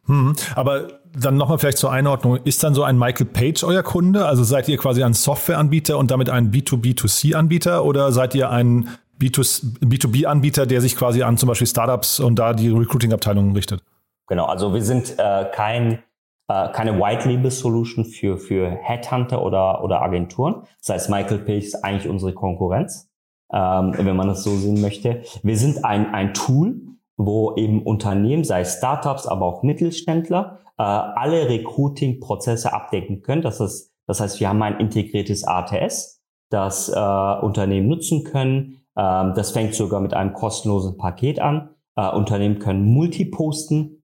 Hm, 0.05 0.35
aber 0.55 0.87
dann 1.15 1.37
nochmal 1.37 1.59
vielleicht 1.59 1.77
zur 1.77 1.91
Einordnung. 1.91 2.37
Ist 2.43 2.63
dann 2.63 2.73
so 2.73 2.83
ein 2.83 2.97
Michael 2.97 3.27
Page 3.27 3.63
euer 3.63 3.83
Kunde? 3.83 4.25
Also 4.25 4.43
seid 4.43 4.67
ihr 4.69 4.77
quasi 4.77 5.03
ein 5.03 5.13
Softwareanbieter 5.13 5.97
und 5.97 6.11
damit 6.11 6.29
ein 6.29 6.51
B2B2C-Anbieter 6.51 7.85
oder 7.85 8.11
seid 8.11 8.35
ihr 8.35 8.49
ein 8.49 8.89
B2B-Anbieter, 9.19 10.65
der 10.65 10.81
sich 10.81 10.95
quasi 10.95 11.21
an 11.21 11.37
zum 11.37 11.47
Beispiel 11.47 11.67
Startups 11.67 12.19
und 12.19 12.37
da 12.37 12.53
die 12.53 12.69
Recruiting-Abteilungen 12.69 13.53
richtet? 13.53 13.83
Genau, 14.27 14.45
also 14.45 14.73
wir 14.73 14.81
sind 14.81 15.19
äh, 15.19 15.45
kein, 15.53 15.99
äh, 16.47 16.69
keine 16.71 16.99
White-Label-Solution 16.99 18.05
für, 18.05 18.37
für 18.37 18.71
Headhunter 18.71 19.43
oder, 19.43 19.83
oder 19.83 20.01
Agenturen. 20.01 20.63
Das 20.79 20.89
heißt, 20.95 21.09
Michael 21.09 21.39
Page 21.39 21.65
ist 21.65 21.83
eigentlich 21.83 22.09
unsere 22.09 22.33
Konkurrenz, 22.33 23.10
ähm, 23.53 23.93
wenn 23.97 24.15
man 24.15 24.27
das 24.27 24.43
so 24.43 24.55
sehen 24.55 24.81
möchte. 24.81 25.23
Wir 25.43 25.57
sind 25.57 25.83
ein, 25.85 26.13
ein 26.13 26.33
Tool, 26.33 26.81
wo 27.17 27.55
eben 27.55 27.83
Unternehmen, 27.83 28.43
sei 28.43 28.63
Startups, 28.63 29.27
aber 29.27 29.45
auch 29.45 29.63
Mittelständler, 29.63 30.59
äh, 30.77 30.83
alle 30.83 31.49
Recruiting-Prozesse 31.49 32.73
abdecken 32.73 33.21
können. 33.21 33.41
Das, 33.41 33.59
ist, 33.59 33.93
das 34.07 34.19
heißt, 34.19 34.39
wir 34.39 34.49
haben 34.49 34.61
ein 34.61 34.79
integriertes 34.79 35.43
ATS, 35.43 36.21
das 36.49 36.89
äh, 36.89 36.95
Unternehmen 36.95 37.87
nutzen 37.87 38.23
können. 38.23 38.81
Ähm, 38.97 39.33
das 39.35 39.51
fängt 39.51 39.75
sogar 39.75 40.01
mit 40.01 40.13
einem 40.13 40.33
kostenlosen 40.33 40.97
Paket 40.97 41.39
an. 41.39 41.69
Äh, 41.95 42.09
Unternehmen 42.09 42.59
können 42.59 42.85
multiposten 42.85 44.03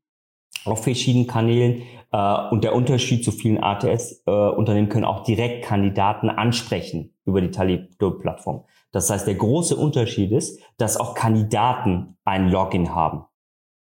auf 0.65 0.83
verschiedenen 0.83 1.27
Kanälen. 1.27 1.83
Äh, 2.11 2.49
und 2.51 2.63
der 2.63 2.75
Unterschied 2.75 3.23
zu 3.23 3.31
vielen 3.31 3.61
ATS-Unternehmen 3.61 4.87
äh, 4.87 4.91
können 4.91 5.05
auch 5.05 5.23
direkt 5.23 5.65
Kandidaten 5.65 6.29
ansprechen 6.29 7.13
über 7.25 7.41
die 7.41 7.51
Talib-Plattform. 7.51 8.65
Das 8.91 9.09
heißt, 9.09 9.27
der 9.27 9.35
große 9.35 9.75
Unterschied 9.75 10.31
ist, 10.31 10.61
dass 10.77 10.97
auch 10.97 11.13
Kandidaten 11.13 12.17
ein 12.23 12.49
Login 12.49 12.95
haben. 12.95 13.25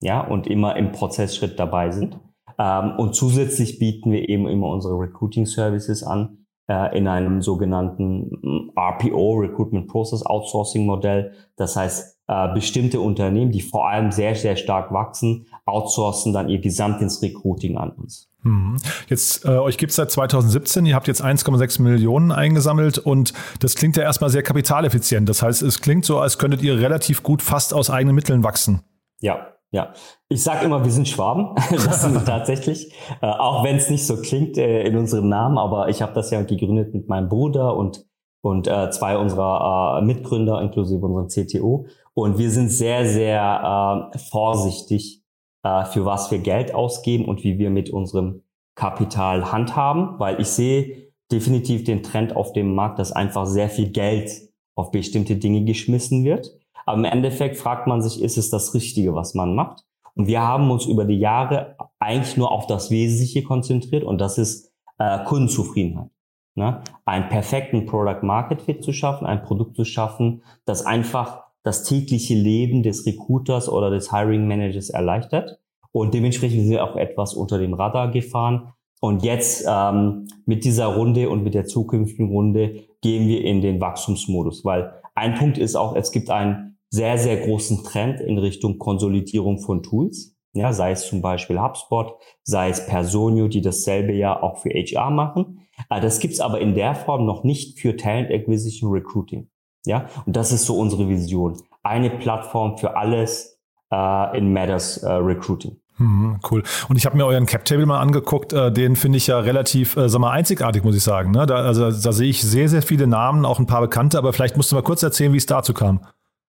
Ja, 0.01 0.21
und 0.21 0.47
immer 0.47 0.77
im 0.77 0.93
Prozessschritt 0.93 1.59
dabei 1.59 1.91
sind. 1.91 2.19
Ähm, 2.59 2.95
und 2.99 3.15
zusätzlich 3.15 3.79
bieten 3.79 4.11
wir 4.11 4.29
eben 4.29 4.49
immer 4.49 4.69
unsere 4.69 4.95
Recruiting 4.95 5.47
Services 5.47 6.03
an 6.03 6.47
äh, 6.69 6.97
in 6.97 7.07
einem 7.09 7.41
sogenannten 7.41 8.31
mm, 8.43 8.73
RPO, 8.77 9.35
Recruitment 9.35 9.89
Process 9.89 10.25
Outsourcing 10.25 10.87
Modell. 10.87 11.33
Das 11.57 11.77
heißt, 11.77 12.22
äh, 12.33 12.55
bestimmte 12.55 13.01
Unternehmen, 13.01 13.53
die 13.53 13.61
vor 13.61 13.89
allem 13.89 14.11
sehr, 14.11 14.35
sehr 14.35 14.57
stark 14.57 14.93
wachsen, 14.93 15.47
outsourcen 15.67 16.33
dann 16.33 16.49
ihr 16.49 16.61
gesamtes 16.61 17.21
Recruiting 17.21 17.77
an 17.77 17.91
uns. 17.91 18.31
Mhm. 18.43 18.77
Jetzt, 19.09 19.45
äh, 19.45 19.51
euch 19.51 19.77
gibt 19.77 19.91
es 19.91 19.97
seit 19.97 20.11
2017, 20.11 20.87
ihr 20.87 20.95
habt 20.95 21.09
jetzt 21.09 21.23
1,6 21.23 21.83
Millionen 21.83 22.33
eingesammelt 22.33 22.99
und 22.99 23.33
das 23.61 23.75
klingt 23.75 23.97
ja 23.97 24.03
erstmal 24.03 24.31
sehr 24.31 24.43
kapitaleffizient. 24.43 25.29
Das 25.29 25.43
heißt, 25.43 25.63
es 25.63 25.81
klingt 25.81 26.05
so, 26.05 26.19
als 26.19 26.39
könntet 26.39 26.63
ihr 26.63 26.79
relativ 26.79 27.23
gut 27.23 27.43
fast 27.43 27.75
aus 27.75 27.91
eigenen 27.91 28.15
Mitteln 28.15 28.43
wachsen. 28.43 28.83
Ja, 29.21 29.49
ja. 29.71 29.93
Ich 30.29 30.43
sage 30.43 30.65
immer, 30.65 30.85
wir 30.85 30.91
sind 30.91 31.09
Schwaben. 31.09 31.55
Das 31.71 32.03
sind 32.03 32.15
wir 32.15 32.25
tatsächlich. 32.25 32.93
Äh, 33.21 33.27
auch 33.27 33.63
wenn 33.65 33.77
es 33.77 33.91
nicht 33.91 34.07
so 34.07 34.17
klingt 34.21 34.57
äh, 34.57 34.85
in 34.85 34.97
unserem 34.97 35.29
Namen, 35.29 35.59
aber 35.59 35.89
ich 35.89 36.03
habe 36.03 36.13
das 36.15 36.31
ja 36.31 36.43
gegründet 36.43 36.95
mit 36.95 37.09
meinem 37.09 37.29
Bruder 37.29 37.77
und, 37.77 38.05
und 38.41 38.67
äh, 38.67 38.91
zwei 38.91 39.17
unserer 39.19 39.99
äh, 39.99 40.05
Mitgründer, 40.05 40.61
inklusive 40.61 41.07
unserem 41.07 41.29
CTO. 41.29 41.87
Und 42.15 42.39
wir 42.39 42.51
sind 42.51 42.69
sehr, 42.69 43.07
sehr 43.07 44.11
äh, 44.15 44.19
vorsichtig 44.19 45.23
äh, 45.63 45.85
für 45.87 46.05
was 46.05 46.31
wir 46.31 46.39
Geld 46.39 46.75
ausgeben 46.75 47.25
und 47.25 47.45
wie 47.45 47.59
wir 47.59 47.71
mit 47.71 47.91
unserem 47.91 48.43
Kapital 48.75 49.53
handhaben, 49.53 50.19
weil 50.19 50.41
ich 50.41 50.49
sehe 50.49 51.13
definitiv 51.31 51.85
den 51.85 52.03
Trend 52.03 52.37
auf 52.37 52.53
dem 52.53 52.75
Markt, 52.75 52.99
dass 52.99 53.13
einfach 53.13 53.47
sehr 53.47 53.69
viel 53.69 53.91
Geld 53.91 54.31
auf 54.75 54.91
bestimmte 54.91 55.37
Dinge 55.37 55.65
geschmissen 55.65 56.25
wird. 56.25 56.51
Aber 56.85 56.99
im 56.99 57.05
Endeffekt 57.05 57.57
fragt 57.57 57.87
man 57.87 58.03
sich, 58.03 58.23
ist 58.23 58.39
es 58.39 58.51
das 58.51 58.75
Richtige, 58.75 59.15
was 59.15 59.35
man 59.35 59.55
macht? 59.55 59.85
Und 60.15 60.27
wir 60.27 60.43
haben 60.43 60.71
uns 60.71 60.87
über 60.87 61.05
die 61.05 61.19
Jahre 61.19 61.77
eigentlich 61.99 62.37
nur 62.37 62.51
auf 62.51 62.67
das 62.67 62.91
Wesentliche 62.91 63.43
konzentriert 63.43 64.05
und 64.05 64.21
das 64.21 64.37
ist 64.37 64.73
äh, 64.99 65.25
Kundenzufriedenheit. 65.25 66.11
Ne? 66.55 66.83
Einen 67.07 67.29
perfekten 67.29 67.87
Product 67.87 68.23
Market 68.23 68.61
Fit 68.61 68.85
zu 68.85 68.93
schaffen, 68.93 69.27
ein 69.27 69.43
Produkt 69.43 69.77
zu 69.77 69.85
schaffen, 69.85 70.43
das 70.67 70.85
einfach 70.85 71.42
das 71.63 71.85
tägliche 71.85 72.35
Leben 72.35 72.83
des 72.83 73.07
Recruiters 73.07 73.69
oder 73.69 73.91
des 73.91 74.11
Hiring 74.13 74.47
Managers 74.47 74.91
erleichtert. 74.91 75.59
Und 75.93 76.15
dementsprechend 76.15 76.63
sind 76.63 76.71
wir 76.71 76.85
auch 76.85 76.97
etwas 76.97 77.35
unter 77.35 77.59
dem 77.59 77.75
Radar 77.75 78.11
gefahren. 78.11 78.73
Und 79.01 79.25
jetzt 79.25 79.67
ähm, 79.69 80.29
mit 80.47 80.65
dieser 80.65 80.87
Runde 80.87 81.29
und 81.29 81.43
mit 81.43 81.55
der 81.55 81.67
zukünftigen 81.67 82.29
Runde 82.29 82.85
gehen 83.01 83.29
wir 83.29 83.45
in 83.45 83.61
den 83.61 83.81
Wachstumsmodus, 83.81 84.65
weil 84.65 84.95
ein 85.15 85.35
Punkt 85.35 85.59
ist 85.59 85.77
auch, 85.77 85.97
es 85.97 86.13
gibt 86.13 86.31
einen 86.31 86.79
sehr, 86.89 87.19
sehr 87.19 87.39
großen 87.39 87.85
Trend 87.85 88.21
in 88.21 88.39
Richtung 88.39 88.79
Konsolidierung 88.79 89.59
von 89.59 89.83
Tools. 89.83 90.37
Ja, 90.55 90.73
sei 90.73 90.93
es 90.93 91.07
zum 91.07 91.23
Beispiel 91.23 91.61
HubSpot, 91.61 92.15
sei 92.43 92.69
es 92.69 92.87
Personio, 92.87 93.49
die 93.49 93.63
dasselbe 93.63 94.13
ja 94.13 94.41
auch 94.43 94.59
für 94.59 94.69
HR 94.69 95.11
machen. 95.11 95.67
Äh, 95.89 96.01
das 96.01 96.21
gibt's 96.21 96.41
aber 96.41 96.61
in 96.61 96.75
der 96.75 96.95
Form 96.95 97.25
noch 97.25 97.43
nicht 97.43 97.81
für 97.81 97.97
Talent 97.97 98.31
Acquisition 98.31 98.93
Recruiting. 98.93 99.49
Ja, 99.85 100.07
und 100.27 100.37
das 100.37 100.53
ist 100.53 100.67
so 100.67 100.79
unsere 100.79 101.09
Vision. 101.09 101.61
Eine 101.83 102.11
Plattform 102.11 102.79
für 102.79 102.97
alles 102.97 103.59
äh, 103.93 104.39
in 104.39 104.53
Matters 104.53 104.99
äh, 104.99 105.11
Recruiting. 105.11 105.77
Mhm, 105.99 106.41
cool. 106.51 106.63
Und 106.89 106.97
ich 106.97 107.07
habe 107.07 107.17
mir 107.17 107.27
euren 107.27 107.47
Cap-Table 107.47 107.87
mal 107.87 108.01
angeguckt. 108.01 108.53
Äh, 108.53 108.73
den 108.73 108.97
finde 108.97 109.19
ich 109.19 109.27
ja 109.27 109.39
relativ, 109.39 109.97
äh, 109.97 110.09
sag 110.09 110.21
mal, 110.21 110.31
einzigartig, 110.31 110.85
muss 110.85 110.97
ich 110.97 111.03
sagen. 111.03 111.31
Ne? 111.33 111.47
Da, 111.47 111.57
also, 111.57 111.91
da 111.91 112.13
sehe 112.13 112.31
ich 112.31 112.43
sehr, 112.43 112.69
sehr 112.69 112.83
viele 112.83 113.07
Namen, 113.07 113.45
auch 113.45 113.59
ein 113.59 113.67
paar 113.67 113.81
bekannte. 113.81 114.19
Aber 114.19 114.33
vielleicht 114.33 114.57
musst 114.57 114.73
du 114.73 114.77
mal 114.77 114.83
kurz 114.83 115.03
erzählen, 115.03 115.33
wie 115.33 115.39
es 115.39 115.47
dazu 115.47 115.75
kam. 115.75 116.01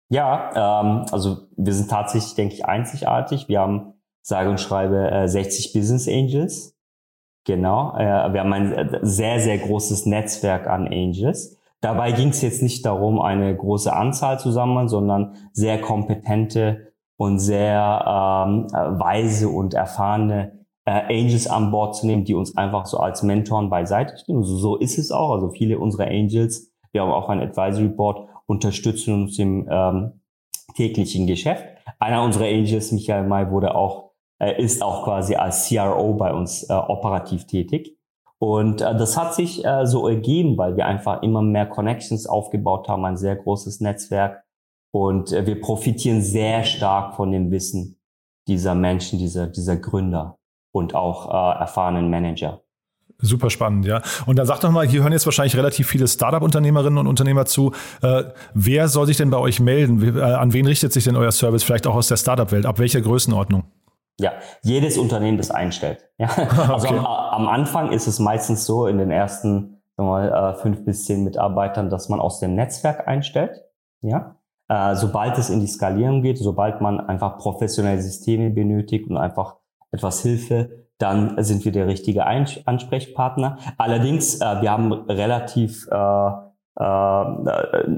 Ja, 0.09 0.81
ähm, 0.81 1.05
also 1.11 1.47
wir 1.57 1.73
sind 1.73 1.89
tatsächlich, 1.89 2.35
denke 2.35 2.55
ich, 2.55 2.65
einzigartig. 2.65 3.47
Wir 3.47 3.61
haben, 3.61 3.93
sage 4.21 4.49
und 4.49 4.59
schreibe, 4.59 5.09
äh, 5.09 5.27
60 5.27 5.73
Business 5.73 6.07
Angels. 6.07 6.75
Genau. 7.45 7.97
Äh, 7.97 8.33
wir 8.33 8.39
haben 8.39 8.53
ein 8.53 8.71
äh, 8.71 8.99
sehr, 9.01 9.39
sehr 9.39 9.57
großes 9.57 10.05
Netzwerk 10.05 10.67
an 10.67 10.87
Angels. 10.87 11.57
Dabei 11.83 12.13
ging 12.13 12.29
es 12.29 12.41
jetzt 12.41 12.63
nicht 12.63 12.85
darum, 12.85 13.19
eine 13.19 13.53
große 13.53 13.91
Anzahl 13.91 14.39
zu 14.39 14.51
sammeln, 14.51 14.87
sondern 14.87 15.35
sehr 15.51 15.81
kompetente 15.81 16.93
und 17.17 17.39
sehr 17.39 18.05
ähm, 18.07 18.67
weise 18.71 19.49
und 19.49 19.73
erfahrene 19.73 20.65
äh, 20.85 21.01
Angels 21.13 21.45
an 21.45 21.71
Bord 21.71 21.97
zu 21.97 22.07
nehmen, 22.07 22.23
die 22.23 22.35
uns 22.35 22.55
einfach 22.55 22.85
so 22.85 22.99
als 22.99 23.21
Mentoren 23.21 23.69
beiseite 23.69 24.17
stehen. 24.17 24.37
Also 24.37 24.55
so 24.55 24.77
ist 24.77 24.97
es 24.97 25.11
auch. 25.11 25.31
Also 25.33 25.49
viele 25.49 25.77
unserer 25.77 26.07
Angels, 26.07 26.71
wir 26.93 27.01
haben 27.01 27.11
auch 27.11 27.27
ein 27.27 27.41
Advisory 27.41 27.89
Board, 27.89 28.29
unterstützen 28.45 29.13
uns 29.15 29.37
im 29.37 29.67
ähm, 29.69 30.21
täglichen 30.77 31.27
Geschäft. 31.27 31.65
Einer 31.99 32.23
unserer 32.23 32.45
Angels, 32.45 32.93
Michael 32.93 33.27
May, 33.27 33.51
wurde 33.51 33.75
auch, 33.75 34.11
äh, 34.39 34.63
ist 34.63 34.81
auch 34.81 35.03
quasi 35.03 35.35
als 35.35 35.67
CRO 35.67 36.13
bei 36.13 36.33
uns 36.33 36.63
äh, 36.69 36.73
operativ 36.73 37.45
tätig. 37.45 37.97
Und 38.43 38.81
äh, 38.81 38.93
das 38.97 39.15
hat 39.15 39.33
sich 39.33 39.63
äh, 39.63 39.85
so 39.85 40.05
ergeben, 40.05 40.57
weil 40.57 40.75
wir 40.75 40.85
einfach 40.85 41.21
immer 41.21 41.41
mehr 41.41 41.65
Connections 41.65 42.27
aufgebaut 42.27 42.89
haben, 42.89 43.05
ein 43.05 43.15
sehr 43.15 43.37
großes 43.37 43.79
Netzwerk. 43.79 44.43
Und 44.91 45.31
äh, 45.31 45.47
wir 45.47 45.61
profitieren 45.61 46.21
sehr 46.21 46.65
stark 46.65 47.15
von 47.15 47.31
dem 47.31 47.51
Wissen 47.51 48.01
dieser 48.49 48.75
Menschen, 48.75 49.17
dieser, 49.17 49.47
dieser 49.47 49.77
Gründer 49.77 50.39
und 50.73 50.93
auch 50.93 51.29
äh, 51.29 51.59
erfahrenen 51.61 52.09
Manager. 52.09 52.59
Super 53.17 53.49
spannend, 53.49 53.85
ja. 53.85 54.01
Und 54.25 54.37
dann 54.37 54.45
sagt 54.45 54.65
doch 54.65 54.71
mal, 54.71 54.85
hier 54.85 55.03
hören 55.03 55.13
jetzt 55.13 55.25
wahrscheinlich 55.25 55.55
relativ 55.55 55.87
viele 55.87 56.09
Startup-Unternehmerinnen 56.09 56.97
und 56.97 57.07
Unternehmer 57.07 57.45
zu. 57.45 57.71
Äh, 58.01 58.25
wer 58.53 58.89
soll 58.89 59.07
sich 59.07 59.15
denn 59.15 59.29
bei 59.29 59.37
euch 59.37 59.61
melden? 59.61 60.17
Äh, 60.17 60.21
an 60.21 60.51
wen 60.51 60.67
richtet 60.67 60.91
sich 60.91 61.05
denn 61.05 61.15
euer 61.15 61.31
Service? 61.31 61.63
Vielleicht 61.63 61.87
auch 61.87 61.95
aus 61.95 62.09
der 62.09 62.17
Startup-Welt? 62.17 62.65
Ab 62.65 62.77
welcher 62.77 62.99
Größenordnung? 62.99 63.63
Ja, 64.19 64.33
jedes 64.61 64.97
Unternehmen, 64.97 65.37
das 65.37 65.51
einstellt. 65.51 66.09
Ja. 66.17 66.29
Also 66.69 66.87
okay. 66.87 66.97
am, 66.97 67.05
am, 67.05 67.47
Anfang 67.47 67.91
ist 67.91 68.07
es 68.07 68.19
meistens 68.19 68.65
so, 68.65 68.85
in 68.87 68.97
den 68.97 69.11
ersten 69.11 69.81
sagen 69.97 70.09
wir 70.09 70.31
mal, 70.31 70.51
äh, 70.51 70.53
fünf 70.55 70.85
bis 70.85 71.05
zehn 71.05 71.23
Mitarbeitern, 71.23 71.89
dass 71.89 72.09
man 72.09 72.19
aus 72.19 72.39
dem 72.39 72.55
Netzwerk 72.55 73.07
einstellt. 73.07 73.63
Ja. 74.01 74.37
Äh, 74.69 74.95
sobald 74.95 75.37
es 75.37 75.49
in 75.49 75.59
die 75.59 75.67
Skalierung 75.67 76.21
geht, 76.21 76.37
sobald 76.37 76.81
man 76.81 76.99
einfach 76.99 77.37
professionelle 77.37 78.01
Systeme 78.01 78.49
benötigt 78.49 79.09
und 79.09 79.17
einfach 79.17 79.57
etwas 79.91 80.21
Hilfe, 80.21 80.87
dann 80.97 81.41
sind 81.43 81.65
wir 81.65 81.71
der 81.71 81.87
richtige 81.87 82.25
Ansprechpartner. 82.25 83.57
Allerdings, 83.77 84.39
äh, 84.39 84.61
wir 84.61 84.71
haben 84.71 84.93
relativ, 84.93 85.87
äh, 85.91 85.95
äh, 85.95 86.83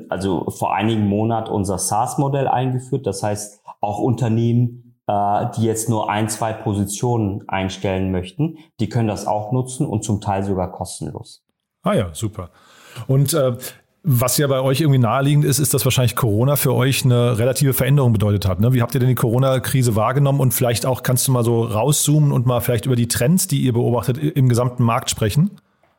also 0.10 0.50
vor 0.50 0.74
einigen 0.74 1.08
Monaten 1.08 1.52
unser 1.52 1.78
SaaS-Modell 1.78 2.48
eingeführt. 2.48 3.06
Das 3.06 3.22
heißt, 3.22 3.62
auch 3.80 4.00
Unternehmen, 4.00 4.85
äh, 5.08 5.46
die 5.58 5.64
jetzt 5.64 5.90
nur 5.90 6.10
ein, 6.10 6.30
zwei 6.30 6.54
Positionen 6.54 7.48
einstellen 7.48 8.12
möchten, 8.12 8.58
die 8.80 8.90
können 8.90 9.08
das 9.08 9.28
auch 9.28 9.52
nutzen 9.52 9.86
und 9.86 10.04
zum 10.04 10.22
Teil 10.22 10.44
sogar 10.44 10.72
kostenlos. 10.72 11.44
Ah 11.84 11.94
ja, 11.94 12.10
super. 12.14 12.50
Und 13.08 13.34
äh, 13.34 13.56
was 14.08 14.38
ja 14.38 14.46
bei 14.46 14.62
euch 14.62 14.82
irgendwie 14.82 15.00
naheliegend 15.00 15.46
ist, 15.46 15.58
ist, 15.58 15.74
dass 15.74 15.84
wahrscheinlich 15.84 16.16
Corona 16.16 16.56
für 16.56 16.76
euch 16.76 17.04
eine 17.04 17.40
relative 17.40 17.74
Veränderung 17.74 18.14
bedeutet 18.14 18.48
hat. 18.48 18.60
Ne? 18.60 18.72
Wie 18.74 18.82
habt 18.82 18.94
ihr 18.94 19.00
denn 19.00 19.10
die 19.10 19.16
Corona-Krise 19.16 19.96
wahrgenommen? 19.96 20.40
Und 20.40 20.54
vielleicht 20.54 20.86
auch 20.86 21.02
kannst 21.02 21.28
du 21.28 21.32
mal 21.32 21.44
so 21.44 21.64
rauszoomen 21.64 22.32
und 22.32 22.46
mal 22.46 22.62
vielleicht 22.62 22.86
über 22.86 22.96
die 22.96 23.08
Trends, 23.08 23.48
die 23.48 23.62
ihr 23.62 23.74
beobachtet, 23.74 24.18
im 24.18 24.48
gesamten 24.48 24.84
Markt 24.84 25.10
sprechen? 25.10 25.52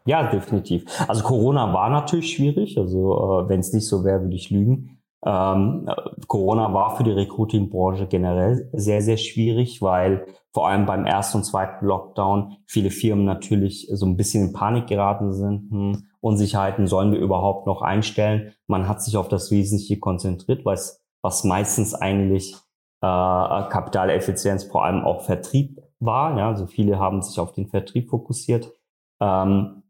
Ja, 0.05 0.31
definitiv. 0.31 0.85
Also 1.09 1.25
Corona 1.25 1.73
war 1.73 1.91
natürlich 1.91 2.33
schwierig. 2.33 2.79
Also 2.79 3.43
äh, 3.45 3.49
wenn 3.49 3.59
es 3.59 3.73
nicht 3.73 3.89
so 3.89 4.05
wäre, 4.05 4.23
würde 4.23 4.37
ich 4.37 4.51
lügen. 4.51 4.96
Ähm, 5.25 5.89
Corona 6.27 6.73
war 6.73 6.97
für 6.97 7.05
die 7.05 7.13
Recruiting-Branche 7.13 8.07
generell 8.07 8.69
sehr, 8.73 9.03
sehr 9.03 9.17
schwierig, 9.17 9.83
weil 9.83 10.27
vor 10.53 10.69
allem 10.69 10.87
beim 10.87 11.05
ersten 11.05 11.39
und 11.39 11.45
zweiten 11.45 11.85
Lockdown 11.85 12.57
viele 12.67 12.91
Firmen 12.91 13.25
natürlich 13.25 13.89
so 13.93 14.07
ein 14.07 14.17
bisschen 14.17 14.49
in 14.49 14.53
Panik 14.53 14.87
geraten 14.87 15.33
sind. 15.33 15.71
Hm, 15.71 16.05
Unsicherheiten 16.21 16.87
sollen 16.87 17.13
wir 17.13 17.19
überhaupt 17.19 17.67
noch 17.67 17.83
einstellen? 17.83 18.53
Man 18.67 18.89
hat 18.89 19.03
sich 19.03 19.17
auf 19.17 19.29
das 19.29 19.51
Wesentliche 19.51 19.99
konzentriert, 19.99 20.65
was, 20.65 21.05
was 21.23 21.45
meistens 21.45 21.95
eigentlich 21.95 22.55
äh, 23.03 23.69
Kapitaleffizienz, 23.69 24.65
vor 24.65 24.85
allem 24.85 25.05
auch 25.05 25.23
Vertrieb 25.23 25.81
war. 26.01 26.37
Ja, 26.39 26.49
also 26.49 26.67
viele 26.67 26.99
haben 26.99 27.23
sich 27.23 27.39
auf 27.39 27.53
den 27.53 27.69
Vertrieb 27.69 28.09
fokussiert. 28.09 28.73
Ähm, 29.21 29.83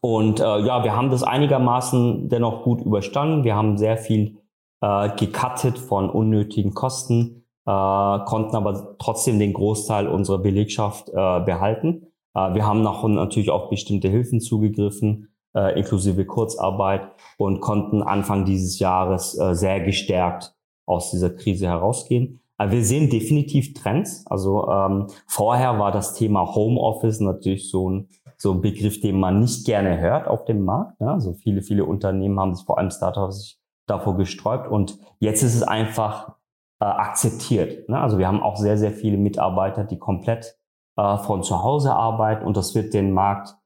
und 0.00 0.40
äh, 0.40 0.58
ja, 0.60 0.84
wir 0.84 0.96
haben 0.96 1.10
das 1.10 1.22
einigermaßen 1.22 2.28
dennoch 2.28 2.62
gut 2.62 2.80
überstanden. 2.80 3.44
Wir 3.44 3.54
haben 3.54 3.78
sehr 3.78 3.96
viel 3.96 4.41
äh, 4.82 5.10
gecuttet 5.16 5.78
von 5.78 6.10
unnötigen 6.10 6.74
Kosten, 6.74 7.44
äh, 7.66 8.18
konnten 8.26 8.56
aber 8.56 8.96
trotzdem 8.98 9.38
den 9.38 9.52
Großteil 9.52 10.08
unserer 10.08 10.38
Belegschaft 10.38 11.08
äh, 11.08 11.40
behalten. 11.40 12.08
Äh, 12.34 12.54
wir 12.54 12.66
haben 12.66 12.82
nach, 12.82 13.02
natürlich 13.04 13.50
auch 13.50 13.70
bestimmte 13.70 14.08
Hilfen 14.08 14.40
zugegriffen, 14.40 15.28
äh, 15.54 15.78
inklusive 15.78 16.26
Kurzarbeit 16.26 17.08
und 17.38 17.60
konnten 17.60 18.02
Anfang 18.02 18.44
dieses 18.44 18.78
Jahres 18.78 19.38
äh, 19.38 19.54
sehr 19.54 19.80
gestärkt 19.80 20.54
aus 20.86 21.10
dieser 21.12 21.30
Krise 21.30 21.68
herausgehen. 21.68 22.40
Äh, 22.58 22.70
wir 22.70 22.84
sehen 22.84 23.08
definitiv 23.08 23.74
Trends. 23.74 24.26
Also 24.26 24.68
ähm, 24.68 25.06
vorher 25.26 25.78
war 25.78 25.92
das 25.92 26.14
Thema 26.14 26.54
Homeoffice 26.54 27.20
natürlich 27.20 27.70
so 27.70 27.88
ein 27.88 28.08
so 28.42 28.50
ein 28.50 28.60
Begriff, 28.60 29.00
den 29.00 29.20
man 29.20 29.38
nicht 29.38 29.64
gerne 29.64 30.00
hört 30.00 30.26
auf 30.26 30.44
dem 30.44 30.64
Markt. 30.64 31.00
Ne? 31.00 31.12
Also 31.12 31.32
viele, 31.32 31.62
viele 31.62 31.84
Unternehmen 31.84 32.40
haben 32.40 32.56
sich 32.56 32.66
vor 32.66 32.76
allem 32.76 32.90
Startups 32.90 33.38
sich 33.38 33.61
davor 33.86 34.16
gesträubt 34.16 34.68
und 34.68 34.98
jetzt 35.18 35.42
ist 35.42 35.54
es 35.54 35.62
einfach 35.62 36.36
äh, 36.80 36.84
akzeptiert. 36.84 37.88
Ne? 37.88 37.98
Also 37.98 38.18
wir 38.18 38.26
haben 38.26 38.42
auch 38.42 38.56
sehr, 38.56 38.78
sehr 38.78 38.92
viele 38.92 39.16
Mitarbeiter, 39.16 39.84
die 39.84 39.98
komplett 39.98 40.58
äh, 40.96 41.18
von 41.18 41.42
zu 41.42 41.62
Hause 41.62 41.94
arbeiten 41.94 42.44
und 42.44 42.56
das 42.56 42.74
wird 42.74 42.94
den 42.94 43.12
Markt 43.12 43.56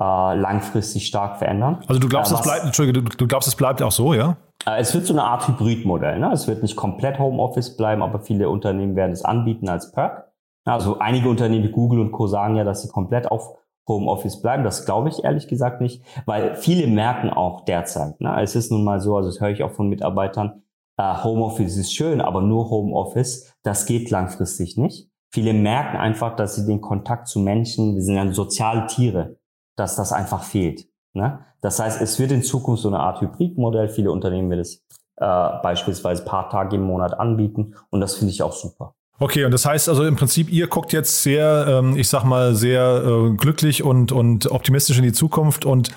äh, 0.00 0.04
langfristig 0.36 1.06
stark 1.06 1.38
verändern. 1.38 1.80
Also 1.86 2.00
du 2.00 2.08
glaubst, 2.08 2.32
äh, 2.32 2.36
das 2.36 2.44
bleibt, 2.44 2.64
Entschuldige, 2.64 3.02
du, 3.02 3.16
du 3.16 3.26
glaubst, 3.26 3.48
es 3.48 3.56
bleibt 3.56 3.82
auch 3.82 3.92
so, 3.92 4.14
ja? 4.14 4.36
Äh, 4.66 4.80
es 4.80 4.94
wird 4.94 5.06
so 5.06 5.14
eine 5.14 5.24
Art 5.24 5.48
Hybridmodell. 5.48 6.18
Ne? 6.18 6.30
Es 6.32 6.46
wird 6.46 6.62
nicht 6.62 6.76
komplett 6.76 7.18
Homeoffice 7.18 7.76
bleiben, 7.76 8.02
aber 8.02 8.20
viele 8.20 8.48
Unternehmen 8.50 8.96
werden 8.96 9.12
es 9.12 9.24
anbieten 9.24 9.68
als 9.68 9.92
Perk. 9.92 10.32
Also 10.64 10.98
einige 10.98 11.28
Unternehmen 11.28 11.64
wie 11.64 11.70
Google 11.70 12.00
und 12.00 12.12
Co. 12.12 12.26
sagen 12.26 12.56
ja, 12.56 12.64
dass 12.64 12.82
sie 12.82 12.88
komplett 12.88 13.30
auf 13.30 13.56
Homeoffice 13.88 14.42
bleiben. 14.42 14.64
Das 14.64 14.84
glaube 14.84 15.08
ich 15.08 15.24
ehrlich 15.24 15.48
gesagt 15.48 15.80
nicht, 15.80 16.02
weil 16.26 16.54
viele 16.56 16.86
merken 16.86 17.30
auch 17.30 17.64
derzeit, 17.64 18.20
ne, 18.20 18.40
es 18.42 18.56
ist 18.56 18.70
nun 18.70 18.84
mal 18.84 19.00
so, 19.00 19.16
also 19.16 19.28
das 19.28 19.40
höre 19.40 19.50
ich 19.50 19.62
auch 19.62 19.72
von 19.72 19.88
Mitarbeitern, 19.88 20.62
äh, 20.96 21.22
Homeoffice 21.22 21.76
ist 21.76 21.94
schön, 21.94 22.20
aber 22.20 22.40
nur 22.40 22.70
Homeoffice, 22.70 23.54
das 23.62 23.86
geht 23.86 24.10
langfristig 24.10 24.76
nicht. 24.76 25.10
Viele 25.32 25.52
merken 25.52 25.96
einfach, 25.96 26.36
dass 26.36 26.56
sie 26.56 26.66
den 26.66 26.80
Kontakt 26.80 27.28
zu 27.28 27.40
Menschen, 27.40 27.94
wir 27.94 28.02
sind 28.02 28.14
ja 28.14 28.32
soziale 28.32 28.86
Tiere, 28.86 29.36
dass 29.76 29.96
das 29.96 30.12
einfach 30.12 30.42
fehlt. 30.42 30.88
Ne? 31.12 31.40
Das 31.60 31.78
heißt, 31.80 32.00
es 32.00 32.18
wird 32.18 32.32
in 32.32 32.42
Zukunft 32.42 32.82
so 32.82 32.88
eine 32.88 33.00
Art 33.00 33.20
Hybridmodell. 33.20 33.88
Viele 33.88 34.12
Unternehmen 34.12 34.50
werden 34.50 34.60
es 34.60 34.84
äh, 35.16 35.50
beispielsweise 35.62 36.24
paar 36.24 36.48
Tage 36.48 36.76
im 36.76 36.82
Monat 36.82 37.18
anbieten 37.18 37.74
und 37.90 38.00
das 38.00 38.14
finde 38.16 38.32
ich 38.32 38.42
auch 38.42 38.52
super. 38.52 38.94
Okay, 39.18 39.44
und 39.44 39.50
das 39.50 39.64
heißt 39.64 39.88
also 39.88 40.04
im 40.04 40.16
Prinzip, 40.16 40.50
ihr 40.50 40.66
guckt 40.66 40.92
jetzt 40.92 41.22
sehr, 41.22 41.66
ähm, 41.68 41.96
ich 41.96 42.08
sag 42.08 42.24
mal, 42.24 42.54
sehr 42.54 43.02
äh, 43.04 43.30
glücklich 43.34 43.82
und, 43.82 44.12
und 44.12 44.50
optimistisch 44.50 44.98
in 44.98 45.04
die 45.04 45.12
Zukunft 45.12 45.64
und 45.64 45.90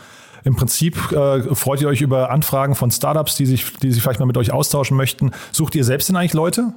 im 0.45 0.55
Prinzip 0.55 1.11
äh, 1.11 1.53
freut 1.53 1.81
ihr 1.81 1.89
euch 1.89 2.01
über 2.01 2.29
Anfragen 2.31 2.75
von 2.75 2.91
Startups, 2.91 3.35
die 3.35 3.45
sich, 3.45 3.75
die 3.77 3.91
sich 3.91 4.01
vielleicht 4.01 4.21
mal 4.21 4.25
mit 4.25 4.37
euch 4.37 4.53
austauschen 4.53 4.95
möchten. 4.95 5.31
Sucht 5.51 5.75
ihr 5.75 5.83
selbst 5.83 6.07
denn 6.07 6.15
eigentlich 6.15 6.33
Leute? 6.33 6.73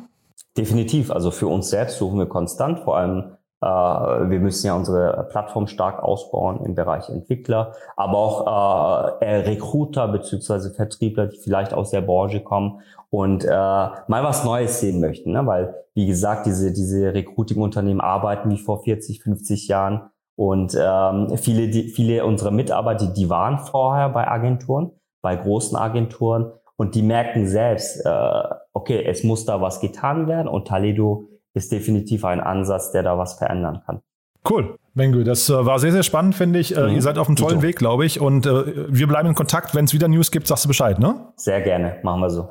Definitiv. 0.57 1.11
Also 1.13 1.31
für 1.31 1.47
uns 1.47 1.71
selbst 1.71 1.99
suchen 1.99 2.19
wir 2.19 2.27
konstant, 2.27 2.81
vor 2.81 2.97
allem 2.97 3.37
wir 3.67 4.41
müssen 4.41 4.67
ja 4.67 4.75
unsere 4.75 5.29
Plattform 5.31 5.67
stark 5.67 6.03
ausbauen 6.03 6.65
im 6.65 6.75
Bereich 6.75 7.09
Entwickler, 7.09 7.73
aber 7.97 8.19
auch 8.19 9.21
äh, 9.21 9.37
Recruiter 9.37 10.09
beziehungsweise 10.09 10.73
Vertriebler, 10.73 11.27
die 11.27 11.39
vielleicht 11.39 11.73
aus 11.73 11.91
der 11.91 12.01
Branche 12.01 12.41
kommen 12.41 12.81
und 13.11 13.45
äh, 13.45 13.49
mal 13.49 13.95
was 14.09 14.45
Neues 14.45 14.81
sehen 14.81 15.01
möchten, 15.01 15.33
ne? 15.33 15.47
weil 15.47 15.75
wie 15.95 16.07
gesagt 16.07 16.47
diese 16.47 16.73
diese 16.73 17.15
Recruiting-Unternehmen 17.15 18.01
arbeiten 18.01 18.51
wie 18.51 18.59
vor 18.59 18.83
40, 18.83 19.23
50 19.23 19.69
Jahren 19.69 20.11
und 20.37 20.77
ähm, 20.81 21.37
viele 21.37 21.69
die, 21.69 21.85
viele 21.85 22.25
unserer 22.25 22.51
Mitarbeiter 22.51 23.07
die, 23.07 23.13
die 23.13 23.31
waren 23.31 23.59
vorher 23.59 24.09
bei 24.09 24.27
Agenturen, 24.27 24.93
bei 25.23 25.37
großen 25.37 25.77
Agenturen 25.77 26.53
und 26.77 26.95
die 26.95 27.03
merken 27.03 27.47
selbst, 27.47 28.05
äh, 28.05 28.43
okay, 28.73 29.05
es 29.05 29.23
muss 29.23 29.45
da 29.45 29.61
was 29.61 29.81
getan 29.81 30.27
werden 30.27 30.49
und 30.49 30.67
Taledo 30.67 31.29
ist 31.55 31.73
definitiv 31.73 32.25
ein 32.25 32.41
Ansatz, 32.41 32.93
der 32.93 33.03
da 33.03 33.19
was 33.19 33.35
verändern 33.35 33.83
kann. 33.85 34.01
Cool. 34.49 34.77
Mengu, 34.95 35.23
das 35.23 35.49
äh, 35.49 35.65
war 35.65 35.79
sehr, 35.79 35.93
sehr 35.93 36.03
spannend, 36.03 36.35
finde 36.35 36.59
ich. 36.59 36.77
Äh, 36.77 36.89
mhm. 36.89 36.95
Ihr 36.97 37.03
seid 37.03 37.17
auf 37.17 37.29
einem 37.29 37.37
tollen 37.37 37.63
Weg, 37.63 37.77
glaube 37.77 38.05
ich. 38.05 38.21
Und 38.21 38.45
äh, 38.45 38.89
wir 38.89 39.07
bleiben 39.07 39.29
in 39.29 39.35
Kontakt. 39.35 39.75
Wenn 39.75 39.87
es 39.87 39.95
wieder 39.95 40.09
News 40.09 40.31
gibt, 40.31 40.47
sagst 40.47 40.65
du 40.65 40.69
Bescheid, 40.69 40.99
ne? 40.99 41.15
Sehr 41.37 41.61
gerne. 41.61 41.97
Machen 42.03 42.21
wir 42.21 42.31
so. 42.31 42.49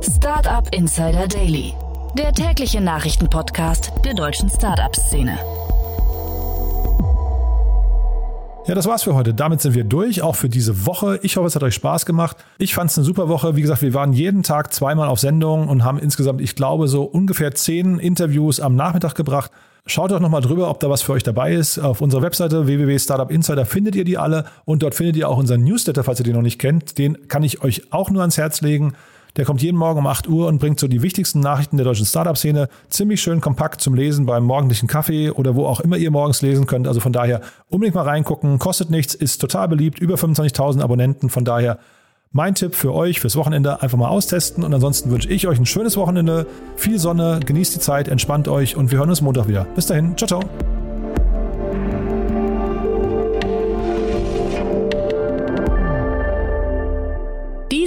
Startup 0.00 0.66
Insider 0.74 1.28
Daily. 1.28 1.74
Der 2.16 2.32
tägliche 2.32 2.80
Nachrichtenpodcast 2.80 3.92
der 4.04 4.14
deutschen 4.14 4.48
Startup-Szene. 4.48 5.38
Ja, 8.66 8.74
das 8.74 8.86
war's 8.86 9.02
für 9.02 9.14
heute. 9.14 9.34
Damit 9.34 9.60
sind 9.60 9.74
wir 9.74 9.84
durch, 9.84 10.22
auch 10.22 10.36
für 10.36 10.48
diese 10.48 10.86
Woche. 10.86 11.20
Ich 11.22 11.36
hoffe, 11.36 11.46
es 11.46 11.54
hat 11.54 11.62
euch 11.62 11.74
Spaß 11.74 12.06
gemacht. 12.06 12.38
Ich 12.56 12.72
fand 12.74 12.90
es 12.90 12.96
eine 12.96 13.04
super 13.04 13.28
Woche. 13.28 13.56
Wie 13.56 13.60
gesagt, 13.60 13.82
wir 13.82 13.92
waren 13.92 14.14
jeden 14.14 14.42
Tag 14.42 14.72
zweimal 14.72 15.08
auf 15.08 15.20
Sendung 15.20 15.68
und 15.68 15.84
haben 15.84 15.98
insgesamt, 15.98 16.40
ich 16.40 16.56
glaube, 16.56 16.88
so 16.88 17.02
ungefähr 17.02 17.54
zehn 17.54 17.98
Interviews 17.98 18.60
am 18.60 18.74
Nachmittag 18.74 19.14
gebracht. 19.16 19.50
Schaut 19.84 20.12
doch 20.12 20.20
nochmal 20.20 20.40
drüber, 20.40 20.70
ob 20.70 20.80
da 20.80 20.88
was 20.88 21.02
für 21.02 21.12
euch 21.12 21.22
dabei 21.22 21.52
ist. 21.52 21.78
Auf 21.78 22.00
unserer 22.00 22.22
Webseite 22.22 22.66
www.startupinsider 22.66 23.66
findet 23.66 23.96
ihr 23.96 24.04
die 24.04 24.16
alle 24.16 24.46
und 24.64 24.82
dort 24.82 24.94
findet 24.94 25.16
ihr 25.16 25.28
auch 25.28 25.36
unseren 25.36 25.62
Newsletter, 25.62 26.02
falls 26.02 26.20
ihr 26.20 26.24
den 26.24 26.34
noch 26.34 26.40
nicht 26.40 26.58
kennt. 26.58 26.96
Den 26.96 27.28
kann 27.28 27.42
ich 27.42 27.62
euch 27.62 27.92
auch 27.92 28.10
nur 28.10 28.22
ans 28.22 28.38
Herz 28.38 28.62
legen. 28.62 28.94
Der 29.36 29.44
kommt 29.44 29.62
jeden 29.62 29.76
Morgen 29.76 29.98
um 29.98 30.06
8 30.06 30.28
Uhr 30.28 30.46
und 30.46 30.58
bringt 30.58 30.78
so 30.78 30.86
die 30.86 31.02
wichtigsten 31.02 31.40
Nachrichten 31.40 31.76
der 31.76 31.84
deutschen 31.84 32.06
Startup-Szene 32.06 32.68
ziemlich 32.88 33.20
schön 33.20 33.40
kompakt 33.40 33.80
zum 33.80 33.94
Lesen 33.94 34.26
beim 34.26 34.44
morgendlichen 34.44 34.86
Kaffee 34.86 35.30
oder 35.30 35.56
wo 35.56 35.66
auch 35.66 35.80
immer 35.80 35.96
ihr 35.96 36.10
morgens 36.10 36.40
lesen 36.42 36.66
könnt. 36.66 36.86
Also 36.86 37.00
von 37.00 37.12
daher 37.12 37.40
unbedingt 37.68 37.96
mal 37.96 38.02
reingucken. 38.02 38.58
Kostet 38.58 38.90
nichts, 38.90 39.14
ist 39.14 39.40
total 39.40 39.68
beliebt, 39.68 39.98
über 39.98 40.14
25.000 40.14 40.80
Abonnenten. 40.80 41.30
Von 41.30 41.44
daher 41.44 41.78
mein 42.30 42.54
Tipp 42.54 42.74
für 42.74 42.92
euch 42.92 43.20
fürs 43.20 43.36
Wochenende 43.36 43.80
einfach 43.80 43.96
mal 43.96 44.08
austesten 44.08 44.64
und 44.64 44.74
ansonsten 44.74 45.10
wünsche 45.10 45.28
ich 45.28 45.46
euch 45.46 45.58
ein 45.58 45.66
schönes 45.66 45.96
Wochenende, 45.96 46.46
viel 46.76 46.98
Sonne, 46.98 47.40
genießt 47.44 47.76
die 47.76 47.80
Zeit, 47.80 48.08
entspannt 48.08 48.48
euch 48.48 48.76
und 48.76 48.90
wir 48.90 48.98
hören 48.98 49.10
uns 49.10 49.20
Montag 49.20 49.46
wieder. 49.46 49.66
Bis 49.76 49.86
dahin, 49.86 50.16
ciao, 50.16 50.26
ciao. 50.26 50.83